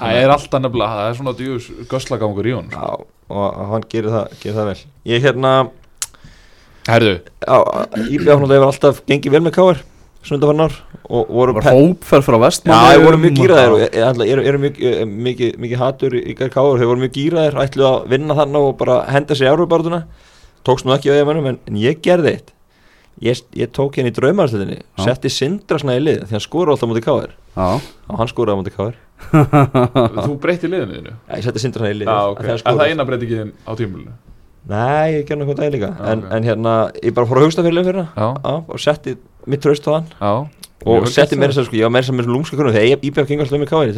[0.00, 2.80] Það er alltaf nefnilega, það er svona djús göslagangur í hún sko.
[2.80, 4.80] Já, og, hann gerir það, gerir það vel.
[5.10, 5.52] Ég hérna
[6.88, 9.82] Herðu, Íbjáfnaldi hefur alltaf gengið vel með káir
[10.26, 10.74] sundarfarn ár
[11.10, 14.04] og voru hópferð frá Já, vestmann þeir voru mjög gýraðir og ég- ég
[14.64, 18.76] mjög, eh, mikið, hatur í káir, þeir voru mjög gýraðir ætlu að vinna þannig og
[18.78, 20.04] bara henda sér í Európartuna
[20.64, 22.52] tókst nú ekki á ég en, en ég gerði eitt.
[23.20, 25.04] Ég, ég tók henni í draumarslutinni Já.
[25.04, 27.04] setti Sindra svona í lið því hann skora alltaf mútið
[27.56, 28.94] Já, og hann skoraði á mútið káir
[30.24, 31.12] þú breytti liðinu þínu?
[31.28, 33.04] Já, ég setti Sindra svona í lið Já, af ok, því hann en það eina
[33.10, 34.14] breytingin á tímulinu
[34.68, 35.90] Nei, ég gerði náttúrulega það líka.
[35.96, 38.28] Já, en, en hérna, ég bara fór að hugsta fyrir fyrir Já,
[38.60, 39.16] og setti
[39.48, 40.10] mitt traust á hann.
[40.20, 40.32] Já.
[40.88, 41.58] Og setti meira það.
[41.60, 43.68] sér sko, ég var meira sem með lúmska kunum þegar Íbjörg gengur alltaf um í
[43.68, 43.90] káir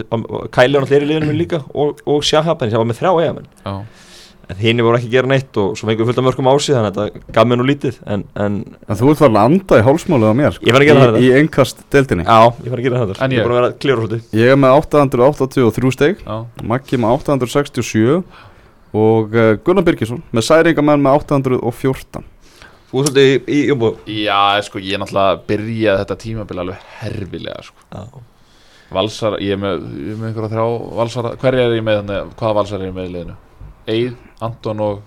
[0.55, 3.13] Kæli hann allir í liðinu minn líka og, og Shahab en ég var með þrjá
[3.23, 3.75] eigamenn Já,
[4.51, 6.75] en hinn voru ekki að gera neitt og svo fengum við fullt af mörgum ásið
[6.75, 9.79] þannig að þetta gaf mér nú lítið en, en en þú ert farin að anda
[9.79, 11.23] í hálsmálið á mér sko, Ég var að gera þetta.
[11.23, 12.85] í einkast deildinni já, ég var að
[18.93, 19.57] gera þetta En ég ég?
[19.57, 20.43] er búin að vera klíra svolítið Ég er með 883 steg já, Maggi með 867
[20.43, 22.27] og uh, Gunnar Birgisson með særingamenn með 814
[22.91, 27.63] þú er svolítið í, í jumbo já, sko, ég náttúrulega byrjaði þetta tímabil alveg herfilega,
[27.65, 28.03] sko já.
[28.93, 30.67] Valsar, ég er með, ég er með einhverja þrjá
[30.99, 33.39] valsara, hverja er ég með þannig, hvaða valsar er ég með í liðinu?
[33.89, 34.13] Eið,
[34.45, 35.01] Anton og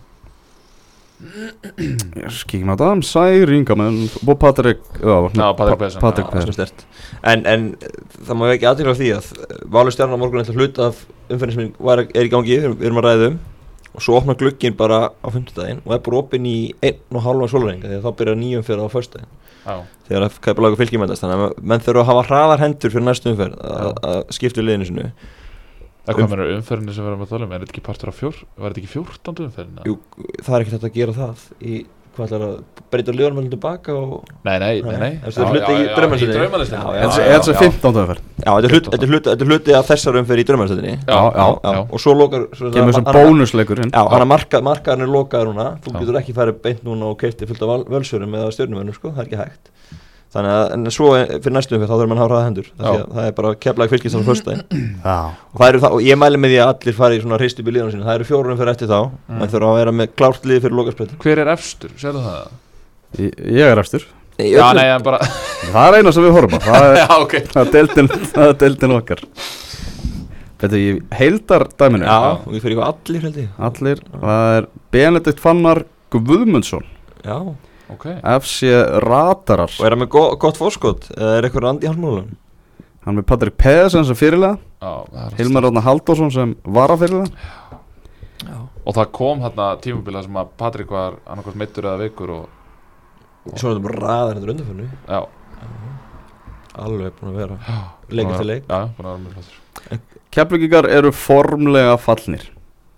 [2.36, 4.82] Skíkjum á það, særingamenn og Patrik
[6.02, 6.84] Patrik er stert
[7.22, 7.70] en, en
[8.26, 9.30] það má ekki aðtýra á því að
[9.72, 12.90] Valur Stjarnar morgun ætla hlut af umferðin sem var, er í gangi, við erum, við
[12.90, 13.38] erum að ræða um
[13.96, 17.24] og svo opnar glukkin bara á 50 daginn og er bara opinn í einn og
[17.26, 19.42] halvan sólrenga því að þá byrjar nýjum fyrir á föstudaginn.
[19.66, 19.76] Já,
[20.10, 23.58] þegar að kæpa fylgjumendast þannig að menn þurfa að hafa hraðar hendur fyrir næstu umferð
[23.66, 25.08] að, skipta við liðinu sinu
[26.06, 28.20] það hvað meður umferðinu sem við erum að tala um, er þetta ekki partur af
[28.20, 29.86] fjór, var þetta ekki fjórtandu umferðina?
[29.90, 29.96] Jú,
[30.38, 31.80] það er ekkert að gera það í
[32.16, 32.54] hvað ætlar að
[32.94, 35.10] breyta liðanum tilbaka og Nei, nei, nei, nei.
[35.26, 36.36] Þessi er hluti í draumalistinni.
[36.36, 38.00] Í draumalistinni Já, já, Er þetta 15.
[38.04, 38.22] umferð?
[38.46, 40.94] Já, þetta er hluti, þetta er hluti, þetta er hluti af þessar umferð í draumarsætinni
[40.96, 41.82] Já, já, já.
[41.86, 45.68] Og svo lokar svo Kemur sem bónusleikur Já, hann að marka, markaðan er lokaður núna
[45.86, 49.26] Þú getur ekki farið beint núna og keipti fullt af völsurum eða stjörnumennum, sko, það
[49.26, 49.72] er ekki hægt
[50.36, 53.20] Þannig að, en svo fyrir næstu umferð þá þurfum hann að hafa hraða hendur Það,
[53.24, 54.22] er bara keflaði fylgist á
[55.06, 55.16] Já.
[55.88, 58.04] Og, ég mæli með því að allir fari í svona hristu í liðanum sínu.
[58.10, 59.40] Það eru fjórum fyrir eftir þá Mm.
[59.42, 62.52] En þurfa að vera með klárt liði fyrir lokarspreytin Hver er efstur, sérðu það?
[63.20, 64.04] Ég ég er efstur.
[64.44, 65.20] Já, nei, en bara
[65.74, 66.66] Það er eina sem við horfum á.
[66.68, 67.36] Það er, Já, ok.
[67.54, 69.24] það er deildin, það er deildin okkar.
[70.62, 72.08] Þetta í heildar dæminu.
[72.08, 73.50] Já, og við fyrir allir held ég.
[73.70, 75.82] Allir Það er Benedikt Fannar
[76.16, 76.86] Guðmundsson.
[77.26, 77.38] Já,
[77.94, 78.08] Ok.
[78.22, 78.72] FC
[79.06, 79.70] Radarar.
[79.78, 82.34] Og er hann með go gott fórskot eða er eitthvað randi í halsmálunum
[83.06, 87.30] Hann með Patrik Pedersen sem fyrirlega Já, það er Hilmar Ráðna Halldórsson sem varafyrirlega
[88.46, 88.58] Já.
[88.86, 92.46] Og það kom hérna tímabila sem að Patrik var annarkvæmt meittur eða veikur og
[93.54, 94.86] Svo er þetta bara ræðar hendur undanförnu.
[95.06, 95.20] Já,
[96.82, 97.76] Alveg búin að vera já.
[98.12, 98.66] Leik eftir leik.
[98.68, 100.00] Já, búin að vera mjög flottur.
[100.36, 102.48] Keflingingar eru formlega fallnir.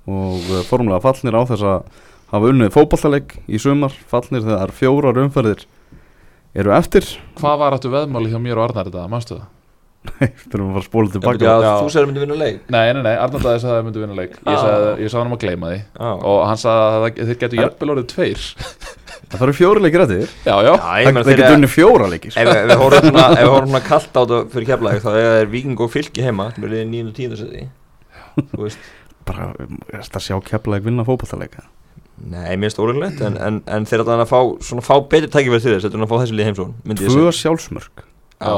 [0.08, 5.20] Og uh, formlega fallnir á þess að hafa unnið fótballtaleik í sumar fallnir þegar fjórar
[5.24, 5.66] umferðir
[6.58, 7.06] eru eftir
[7.40, 9.54] Hvað var aftur veðmáli hjá mér og Arnar þetta, manstu það?
[10.08, 11.72] þurfum að fara að spóla tilbaka já, Já.
[11.82, 14.04] þú segir að myndi vinna leik Nei, nei, nei, Arnar daði sagði að það myndi
[14.04, 14.60] vinna leik Ég Ah.
[14.62, 17.40] sagði, ég sagði hann um að gleyma því Já, Og hann sagði að það- þeir
[17.42, 18.46] getur jafnvel orðið tveir
[19.28, 21.74] það eru fjóri leikir eftir Já, já Já, það ég meina það þeir getur unnið
[21.76, 25.82] fjóra leikir Ef við horfum svona kallt á þetta fyrir keflaði þá er það viking
[25.84, 27.04] og fylki heima sem er 9.
[27.12, 27.36] og 10.
[27.42, 27.68] seti
[28.38, 28.88] Þú veist
[29.28, 31.66] bara er þetta að sjá Keflavík vinna fótballtaleika
[32.18, 35.62] Nei, mér finnst óreinlegt en, en, en þeir ætla að fá svona fá betri tækifæri
[35.62, 38.06] til þess þetta er að fá þessi lið heimsón tvö sjálfsmörk.
[38.42, 38.56] Já,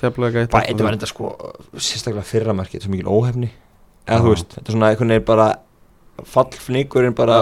[0.00, 1.30] Keflavík eitt Bara þetta var enda sko
[1.78, 3.50] sérstaklega fyrra markið, þetta er svo mikil óhefni.
[4.08, 5.48] Eða þú veist, þetta er svona einhvern veginn bara
[6.32, 7.38] fallfningurinn bara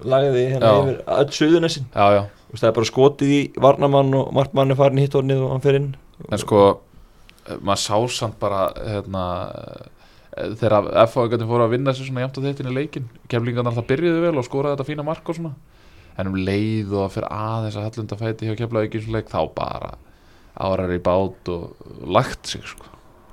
[0.00, 0.78] lagði hérna Já.
[0.80, 2.22] yfir öll suðunessin já, já.
[2.24, 5.52] Þú veist, það er bara skotið í varnamann og markmann er farin í hittornið og
[5.54, 5.90] hann fer inn.
[6.32, 6.62] En sko,
[7.60, 9.24] maður sá samt bara hérna
[10.36, 11.24] þegar F.A.
[11.42, 14.76] fóru að vinna sér svona jæmt á þettinni leikin kemlingarna alltaf byrjuðu vel og skoraði
[14.76, 15.54] þetta fína mark og svona.
[16.18, 19.40] En um leið og að fyrir aðeins að hallunda fæti hjá kemlaði ekki leik þá
[19.56, 19.92] bara
[20.60, 22.86] árar í bát og lagt sig sko.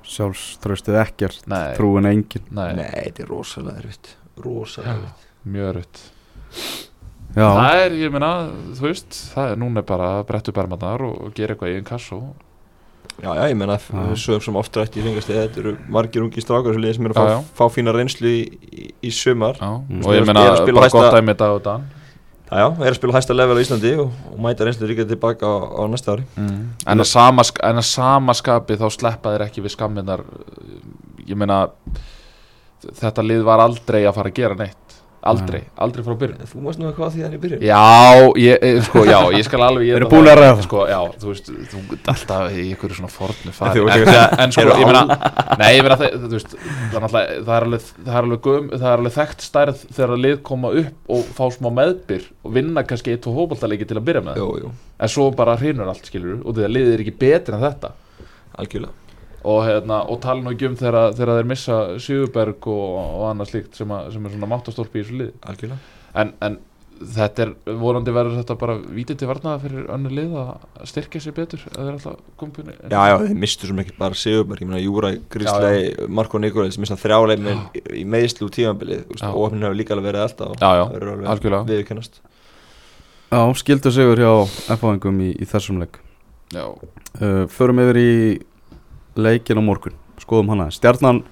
[0.08, 2.46] sjálfströstið ekkert Nei, trúin engin.
[2.48, 4.14] Nei, Nei, þetta er rosalega erfitt.
[4.40, 5.26] Rosalega erfitt.
[5.44, 5.82] mjög
[7.36, 8.30] já, Það er, ég meina,
[8.78, 11.88] þú veist það er núna bara að brettu bermanar og, og gera eitthvað í einn
[11.88, 12.20] kassó
[13.18, 13.76] Já, já, ég menna
[14.14, 17.44] sögum sem oft rætt í fengast þetta eru margir ungi strákar sem eru að fá,
[17.58, 19.10] fá fína reynslu í, í, í
[19.88, 20.04] Mm.
[20.06, 21.88] og ég Er spila bara hæsta- gott dæmi dag og dan.
[22.48, 25.44] Já, já, er að spila hæsta level á Íslandi og, og mæta reynslu ríkja tilbaka
[25.50, 26.24] á, á næsta ári.
[26.38, 27.42] En, að sama,
[27.82, 30.22] sama skapi þá sleppa þeir ekki við skamminar
[31.26, 31.66] ég meina
[33.02, 36.46] þetta lið var aldrei að fara að gera neitt aldrei, aldrei frá byrjun.
[36.48, 37.62] Þú mást nú að hvað því í byrjun.
[37.66, 37.78] Já,
[38.38, 40.62] ég, eh, sko, já, ég skal alveg Við erum búin að ræða?
[40.62, 43.80] sko, Já, þú veist, þú alltaf í einhverju svona fornu fari.
[43.80, 44.08] En,
[44.44, 45.18] en, sko, ég meina
[45.58, 46.54] Nei, ég meina, þú veist
[46.92, 50.22] Það er, er alveg, það er alveg, göm, það er alveg þekkt stærð þegar að
[50.26, 54.06] lið koma upp og fá smá meðbyr og vinna kannski eitt og hópaltaleiki til að
[54.08, 54.40] byrja með.
[54.42, 57.58] Jú, jú, en svo bara hrinur allt, skilur og því að liðið er ekki betri
[57.58, 57.94] en þetta.
[58.58, 59.07] Algjörlega
[59.48, 62.88] og, hérna, og tala nú ekki um þegar, þegar þeir missa Sigurberg og,
[63.18, 65.36] og annað slíkt sem, að, sem er svona máttastorpi í þessu liði.
[65.52, 65.94] Algjörlega.
[66.18, 66.58] En, en
[66.98, 71.34] þetta er vorandi verður þetta bara vítið til varnaða fyrir önnu lið að styrkja sér
[71.36, 74.64] betur að þeir alltaf kompinu Já, já, þeir mistu sem ekki bara Sigurberg.
[74.64, 79.30] Ég meina, Júra, Gríslei, Marko Nikolæs mista þrjáleik með í meðislu tímabilið þú veist, Já.
[79.30, 80.84] og opnin hefur líka alveg verið alltaf Já, já,
[81.36, 81.62] algjörlega.
[81.70, 82.20] viðurkennast.
[83.28, 84.32] Já, skildu sigur hjá
[84.74, 86.00] F-fáingum í, í þessum leik.
[86.56, 88.12] Já, uh, förum yfir í
[89.18, 89.96] leikin á morgun.
[90.22, 90.68] Skoðum hana.
[90.74, 91.22] Stjarnan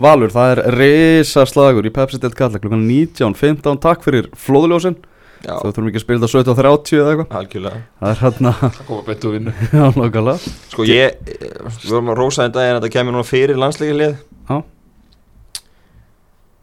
[0.00, 4.96] Valur, það er risa slagur í Pepsi Delt Kalla klukkan 19.15 takk fyrir flóðljósin
[5.40, 7.36] Já, þú þurfum ekki að spila þetta 17.30 eða eitthvað.
[7.38, 7.78] Algjörlega.
[8.00, 9.54] Það er hérna, það koma betur vinnu.
[9.78, 10.50] Já, nákvæmlega.
[10.72, 14.18] Sko ég, við vorum að rósa þetta daginn að þetta kemur núna fyrir landsleikinlið
[14.50, 14.58] Já.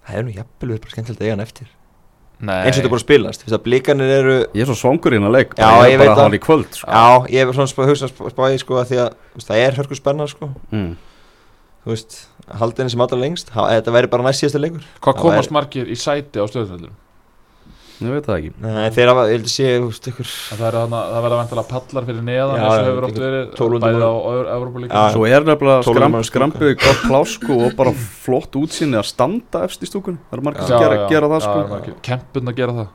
[0.07, 1.73] Það er nú jafnvel verið bara skemmtilegt að eiga hann eftir
[2.37, 4.75] Nei, Eins og þetta er bara að spilast, fyrst að blikarnir eru ég er svo
[4.77, 6.19] svangur í hérna leik Já, bara, ég er veit bara að það.
[6.19, 6.89] hafa hann í kvöld sko.
[6.91, 9.61] Já, ég hef svona spá, hugsa spá, spáði sko að því að þú veist, það
[9.63, 10.91] er hörku spenna sko mm.
[11.87, 12.17] Þú veist,
[12.61, 15.55] haldið henni sem allra lengst ha, Þetta væri bara næst síðasta leikur hvað það komast
[15.57, 16.93] margir í sæti á stöðutöldum
[17.97, 18.51] ég veit það ekki.
[18.61, 21.39] Nei, þeir hafa, ég held að sé, þú veist, ykkur það, er þarna- það verða
[21.41, 24.53] vantilega pallar fyrir neðan Já, eins og hefur oft verið 1200 bæði á Já.
[24.57, 29.89] Európa-líka svo er nefnilega skrampið gott plásku og bara flott útsýni að standa efst í
[29.89, 31.95] stúkun það eru margir sem gera, gera það sko.
[32.05, 32.87] kempurna gera það,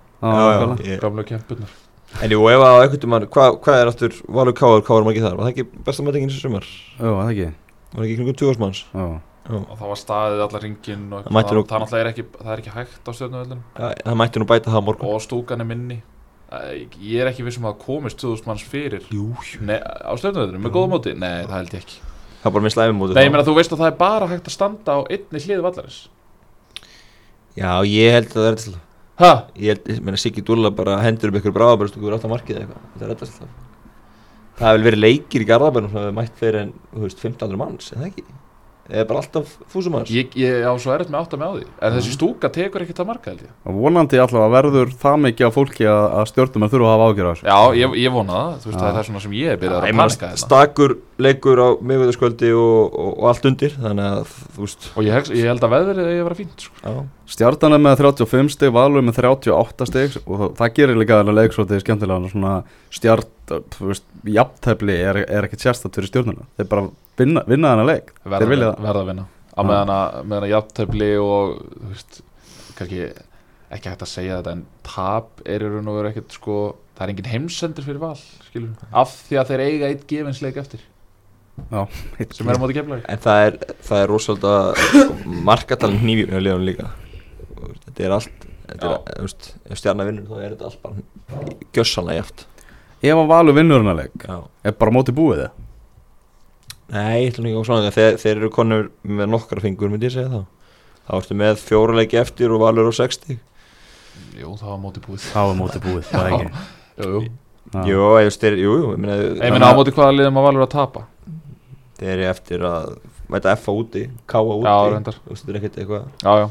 [1.03, 1.72] gamla kempurnar.
[2.20, 5.22] En jú, ef að einhvern tímann, hvað hva er aftur Valur hvað var maður ekki
[5.24, 5.36] þar?
[5.38, 6.66] Var það ekki besta mætingin þessu sumar?
[7.00, 7.46] Já, það ekki?
[7.92, 8.82] Var það ekki kringum 20 manns?
[8.92, 9.07] Já.
[9.59, 12.74] Og það var staðið allar ringin og Það nú- það, er ekki, það er ekki
[12.76, 15.09] hægt á Ja, það mætti nú bæta það morgun.
[15.12, 15.98] Og stúkan er minni.
[17.00, 19.03] Ég er ekki vissum að það komist 2000 manns fyrir.
[19.12, 21.14] Jú, Nei, á stjórnvöldunum, með góða móti?
[21.16, 22.00] Nei, það held ég ekki.
[22.42, 24.48] Það er bara með slæfum móti Nei, meina þú veist að það er bara hægt
[24.50, 25.98] að standa á einni hlið vallarins.
[27.57, 28.80] Já, ég held að það er það
[29.22, 29.30] Hæ?
[29.61, 32.62] Ég held, meina Siggi Dúlla bara hendur upp ykkur bráðabröst og þú er alltaf markið
[32.62, 33.42] eitthvað alltaf.
[34.57, 37.92] Það hefur verið leikir í Garðabænum sem hefur mætt fyrir en, þú veist, 1500 manns,
[37.92, 38.24] en það ekki
[38.91, 41.55] Eða bara alltaf þúsum manns Ég, ég á svo erfitt með átt að með á
[41.55, 41.66] því.
[41.87, 43.53] En þessi stúka tekur ekkert að marka held ég.
[43.70, 47.28] Og vonandi allavega verður það mikið af fólki að, að stjórnum þurfa að hafa ágjör
[47.28, 47.47] á þessu.
[47.47, 49.95] Já, ég, ég vona það, þú veist, það er svona sem ég er byrjað Ég
[49.95, 54.66] að panika þetta stakur leikur á miðvöðaskvöldi og, og, og allt undir Þannig að, þú
[54.66, 54.89] veist.
[54.99, 56.74] Og ég, heg- ég held að veðrið eigi að vera fínt sko.
[56.83, 56.95] Já,
[57.33, 61.39] Stjartan er með 35 stig, Valur með 38 stig og það, það gerir líka þennan
[61.39, 61.64] leik svo
[67.19, 68.13] vinna, vinna þennan leik.
[68.25, 68.85] Verða, að- það.
[68.87, 69.27] verða að vinna.
[69.53, 71.59] Á meðan að, jafntefli og
[71.91, 72.23] veist,
[72.79, 73.03] kannski
[73.73, 76.57] ekki hægt að segja þetta en tap er í raun og veru ekkert sko
[76.97, 80.81] það er engin heimsendur fyrir val skilur, af því að þeir eiga eitt gefinsleik eftir.
[81.69, 81.83] Já,
[82.33, 86.41] sem er á móti keflaði En það er, það er rosalega sko, markatalinn hnífjum hjá
[86.41, 86.87] liðan líka.
[87.85, 92.23] Þetta er allt þetta er, veist, Ef stjarnar vinnur þá er þetta allt bara gjössanlega
[92.23, 92.47] jaft
[93.03, 94.27] ef að Valur vinnur þennan leik
[94.65, 95.61] er bara móti búið það
[96.93, 100.16] Nei, ég ætlum ekki á svona þegar þeir eru konur með nokkra fingur myndi ég
[100.16, 100.43] segja þá.
[101.07, 103.39] Þá ertu með fjóruleiki eftir og valur á 60
[104.39, 105.24] Jú, það var móti búið.
[105.33, 106.51] Það var móti búið, það er ekki
[107.03, 107.22] Jú, jú.
[107.72, 107.80] Já.
[107.89, 110.66] Jú, ég þeir, jú, jú, ég meina Ég meina á móti hvaða liðum að valur
[110.66, 111.07] að tapa?
[112.03, 112.91] Þeir eru eftir að
[113.33, 114.66] mæta F úti, K úti.
[114.66, 115.16] Já, reyndar.
[115.22, 116.07] Þú veist, þetta er ekkert eitthvað.
[116.20, 116.47] Já, já.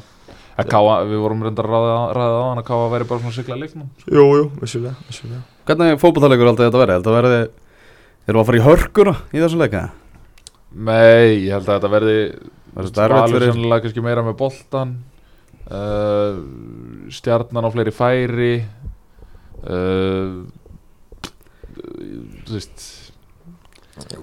[0.61, 3.35] En Káa, við vorum reyndar að ræða, ræða á hann að Káa væri bara svona
[3.37, 3.89] sigla leiknum.
[4.07, 5.41] Jú, jú, vissulega, vissulega.
[5.69, 7.01] Hvernig fótballtalegur er alltaf þetta verið?
[7.01, 7.41] Þetta verði,
[8.27, 9.83] erum við að fara í hörkuna í þessum leika?
[10.71, 12.17] Nei, ég held að þetta verði
[12.71, 14.93] Valur sannlega kannski meira með boltan
[15.67, 16.37] uh,
[17.11, 18.53] Stjarnan á fleiri færi.
[19.61, 20.47] Uh,
[21.71, 22.87] Þú veist.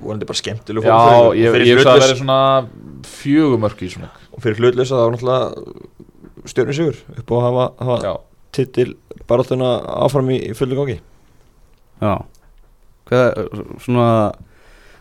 [0.00, 0.96] Vonandi bara skemmtileg Já,
[1.36, 2.38] ég, veist að það verði svona
[3.06, 7.66] fjögumörk í svona Og fyrir hlutlösa þá er náttúrulega stjörnum sigur upp á að hafa,
[7.84, 8.12] hafa Já,
[8.56, 8.88] titil
[9.28, 9.70] baráttuna
[10.06, 10.98] áfram í, í fullu gangi.
[12.00, 12.12] Já.
[13.08, 13.40] Hvað,
[13.84, 14.08] svona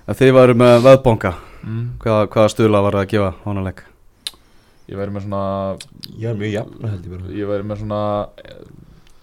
[0.08, 1.34] En þið varum með veðbonga
[1.68, 1.88] mm.
[2.00, 3.82] Hvað, Hvaða stula var það að gefa honaleg?
[4.88, 5.42] Ég væri með svona
[6.14, 7.34] Ég var mjög jafn held ég bara.
[7.36, 8.02] Ég væri með svona
[8.44, 8.62] eh,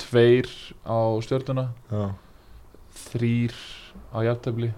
[0.05, 0.51] Tveir
[0.85, 2.03] á stjórnuna Já.
[3.05, 3.57] Þrýr
[4.15, 4.69] á jafntefli.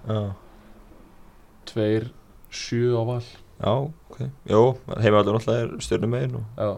[1.67, 2.07] Tveir
[2.55, 3.25] Sjú á val.
[3.59, 4.21] Já, ok.
[4.49, 4.61] Jó,
[5.03, 6.47] heima allir náttúrulega er stjórnum megin og...
[6.57, 6.71] Já.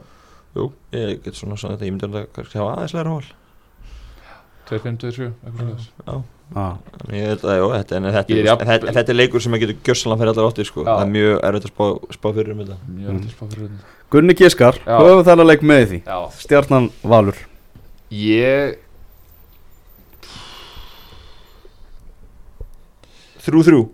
[0.56, 3.28] Jú, ég get svona svona þetta ímyndan að kannski hafa aðeinslega ról
[4.68, 5.32] 2.57
[7.68, 10.84] Þetta er leikur sem að getur gössalega fyrir allar ótti sko.
[10.86, 12.78] það er mjög erfitt að spá, spá fyrir um þetta.
[12.88, 13.94] Mjög erfitt að spá fyrir um þetta.
[14.08, 16.00] Gunni Kiskar, hvað hefur það að leik með því?
[16.40, 17.42] Stjarnan Valur.
[18.08, 18.78] Ég
[23.44, 23.84] 3-3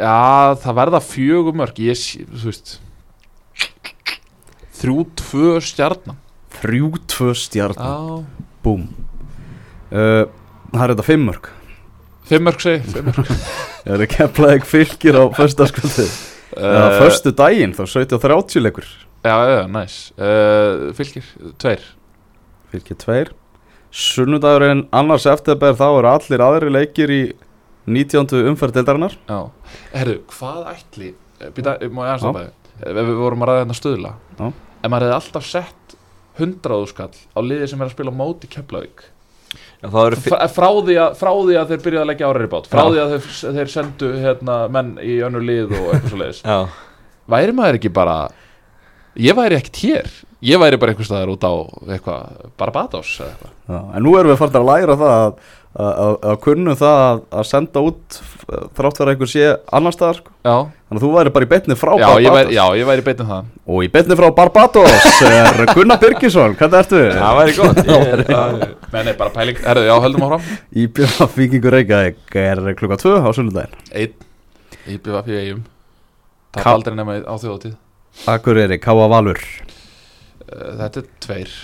[0.00, 2.72] Já, það verða fjögumörk Ég sé, þú veist
[4.84, 6.18] 3-2 stjarnan.
[6.60, 8.26] 3-2 stjarnan.
[8.64, 8.88] Búm
[9.94, 10.24] uh,
[10.74, 11.50] Það er þetta fimmörk
[12.28, 16.06] Fimmörk segi, fimmörk Það eru keflaðið fylgir á föstaskvöldi
[16.54, 18.84] Það er föstu daginn, þá 17.30 leikur.
[19.24, 21.26] Já, já, næs uh, Fylgir,
[21.58, 21.88] tveir.
[22.70, 23.32] Fylgir tveir.
[23.94, 27.20] Sunnudagurinn annars eftirber þá eru allir aðri leikir í
[27.90, 28.30] 19.
[28.52, 29.16] umferð deildarinnar.
[29.26, 29.40] Já.
[29.94, 31.10] Herru, hvað ætli
[31.54, 32.28] Býta, má ég aðeins Já.
[32.30, 32.52] að bæði
[32.84, 34.46] Ef við vorum að ræða hérna stöðla Já.
[34.48, 35.96] Ef maður hefði alltaf sett
[36.38, 39.13] 100 skall á liði sem er að spila móti það eru
[39.90, 42.80] Frá, frá, því að, frá því að þeir byrjaði að leggja árar í bát Frá
[42.82, 42.86] Já.
[42.94, 43.28] því að þeir,
[43.58, 46.58] þeir sendu hérna, menn í önnur lið og eitthvað svo leiðis Já,
[47.34, 48.16] Væri maður ekki bara
[49.14, 50.08] Ég væri ekkert hér.
[50.44, 51.52] Ég væri bara einhvers staðar út á
[51.94, 53.52] eitthvað Barbados eða eitthvað.
[53.70, 55.36] Já, En nú erum við farin að læra það að,
[55.84, 58.18] að, að, að kunnum það að, að senda út
[58.48, 59.46] þrátt fyrir að einhver sé
[59.78, 60.34] annar staðar sko.
[60.44, 60.56] Já,
[60.94, 62.34] Þannig að þú væri bara í betni frá já, ég Barbados.
[62.38, 63.46] væri, já, ég væri beitin það.
[63.66, 67.00] Og í betni frá Barbados er Gunnar Birgisson, hvernig ertu?
[67.18, 67.80] það væri gott.
[67.88, 69.58] Ég, Menn er bara pæling.
[69.64, 70.44] Herðu, já, höldum áfram.
[70.80, 73.74] Í bjöða Víkingur Reykjavík er klukka 2 á sunnudaginn.
[73.90, 74.14] Einn.
[74.84, 75.62] Í BVF í eigum
[76.54, 77.74] Það er aldrei nema á þjóðatíð
[78.30, 79.40] Akureyri, Káa Valur.
[80.44, 81.54] Uh, Þetta er tveir.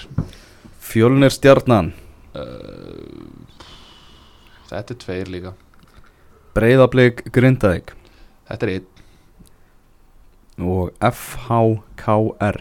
[0.91, 1.93] Fjölnir Stjarnan.
[2.35, 3.31] Uh,
[4.73, 5.53] Þetta er tveir líka.
[6.59, 7.93] Breiðablík Grindavík.
[8.51, 8.89] Þetta er einn
[10.61, 12.61] og FHKR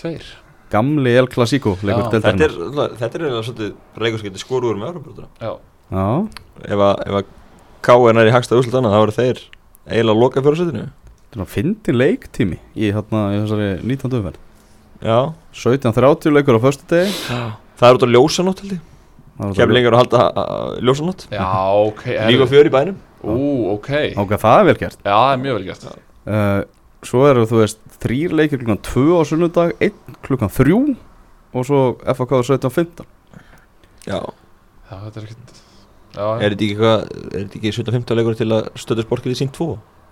[0.00, 0.24] Tveir.
[0.70, 2.54] Gamli El Clasico Þetta er,
[3.00, 3.72] þetta er eiginlega svolítið
[4.04, 5.52] leikur sem getur skoruður með Európa Já.
[5.90, 6.06] Já,
[6.70, 7.32] Ef að, ef að
[7.80, 8.20] K.R.
[8.20, 9.40] er í hagstað úrslut annað þá eru þeir
[9.90, 10.84] eiginlega að loka fjórasettinu
[11.30, 14.14] þetta er fyndin leiktími í, hérna, í þessari 19.
[14.20, 14.38] umferð.
[15.00, 15.18] Já.
[15.56, 17.12] 17.30 leikur á föstu degi
[17.80, 18.86] Það er út á ljósanótt held ég.
[19.56, 21.24] Keflingar að halda uh, ljósanótt.
[21.32, 21.46] Já,
[21.88, 23.88] ok Líka fjör í bænum Ú, ok.
[24.14, 24.98] Já, Ok, það er vel gert.
[25.04, 25.88] Það er mjög vel gert.
[26.26, 26.60] Uh,
[27.00, 30.74] Svo eru þú veist þrýr leikir klukkan 2 á sunnudag einn klukkan 3
[31.56, 33.06] og svo FAK 17.15
[34.06, 34.18] Já.
[34.90, 35.54] Já, þetta er ekkert
[36.10, 39.38] Já, Er þetta ekki eitthvað Er þetta ekki 17-15 leikur til að stöðu sporkið í
[39.40, 39.70] sínt 2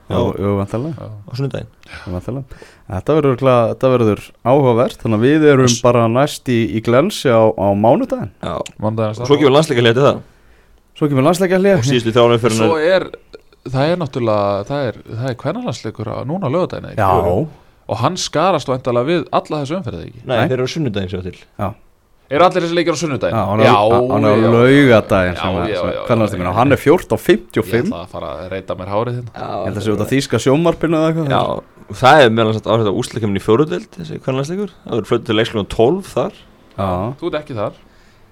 [0.09, 0.49] Já, já.
[0.65, 1.69] á sunnudaginn?
[2.09, 2.59] Vantarlega.
[2.89, 7.29] Þetta verður, örugglega- þetta verður áhugavert þannig að við erum bara næst í, í glensi
[7.29, 8.31] á, á mánudaginn.
[8.41, 8.57] Já.
[8.81, 10.23] Mánudaginn Og svo gefur landsleika hlið til það
[10.99, 13.09] Svo kemur landsleika hlið Og síðustu þrjánum fyrir Svo er
[13.69, 16.51] Það er náttúrulega Það er, það er kvennalansleikur á núna?
[16.99, 17.11] Já,
[17.89, 20.25] Og hann skarast vandalega við alla þessu umferðið ekki?
[20.27, 20.49] Nei, Nei.
[20.49, 21.39] þeir eru á sunnudaginn sér til.
[22.29, 23.39] Er allir þessi leikir á sunnudaginn?
[23.39, 23.71] já hann er
[24.13, 24.51] hann er á já.
[25.33, 28.51] Já, að- já, já, já, já, og hann er 14.55 Ég ætla að fara að
[28.53, 29.33] reyta mér hárið hérna.
[29.33, 31.33] Ég held að sé út að þýska sjómarpinu eða eitthvað.
[31.33, 31.41] Já,
[31.89, 35.25] og það er meðal annars áhrif á úsleikemni í fjóruðild þessi kvennlandsleikur Það verður flötu
[35.31, 36.33] til leikskólan 12 þar.
[36.77, 37.73] Já, Þú ert ekki þar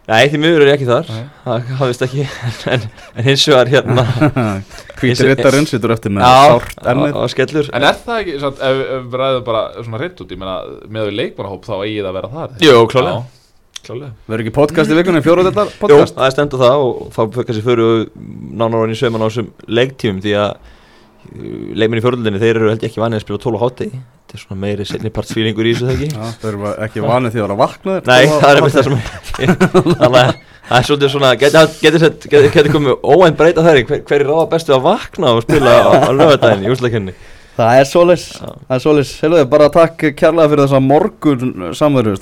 [0.06, 1.08] Nei, því miður er ég ekki þar.
[1.42, 2.24] Það hafðist ekki
[2.70, 2.84] En,
[3.18, 4.04] en hins vegar hérna.
[5.00, 7.16] Hvítir rittarinn situr eftir með sárt ennið.
[7.16, 7.70] á, á skellur.
[7.74, 10.54] En er það ekki, samt, ef, við ræðum bara svona reynd út Ég meina,
[10.86, 12.54] með við leikmannahóp þá eigi það að vera þar.
[12.62, 13.18] Jú, klálega
[13.86, 16.16] Klálega Verður ekki podcast í vikunni, fjóruðellar Jú, podcast?
[16.16, 18.06] það er á það og þá kannski fyrir
[18.62, 20.54] nánar orðin í söman á þessum leiktímum því að
[21.76, 23.88] leikminni í fjóröldinni þeir eru held ég ekki vanið að spila 12 á hátti
[24.36, 26.08] þetta er svona meiri setnipartsfílingur í þessu þegar ekki?
[26.12, 28.10] Já, þeir eru ekki vanið því að vera vaknaðir.
[28.10, 28.98] Nei, það er einmitt það sem
[29.86, 30.16] þannig að
[30.66, 34.84] það er svolítið svona geti komið óvænt breyta þær hver, hver er ráða bestu að
[34.88, 37.16] vakna og spila á, á lögadaginn í úsleikenni
[37.56, 37.86] Það er
[38.66, 38.82] það er
[39.22, 42.18] Heiluði, bara takk kærlega fyrir þessa morgun samverðu,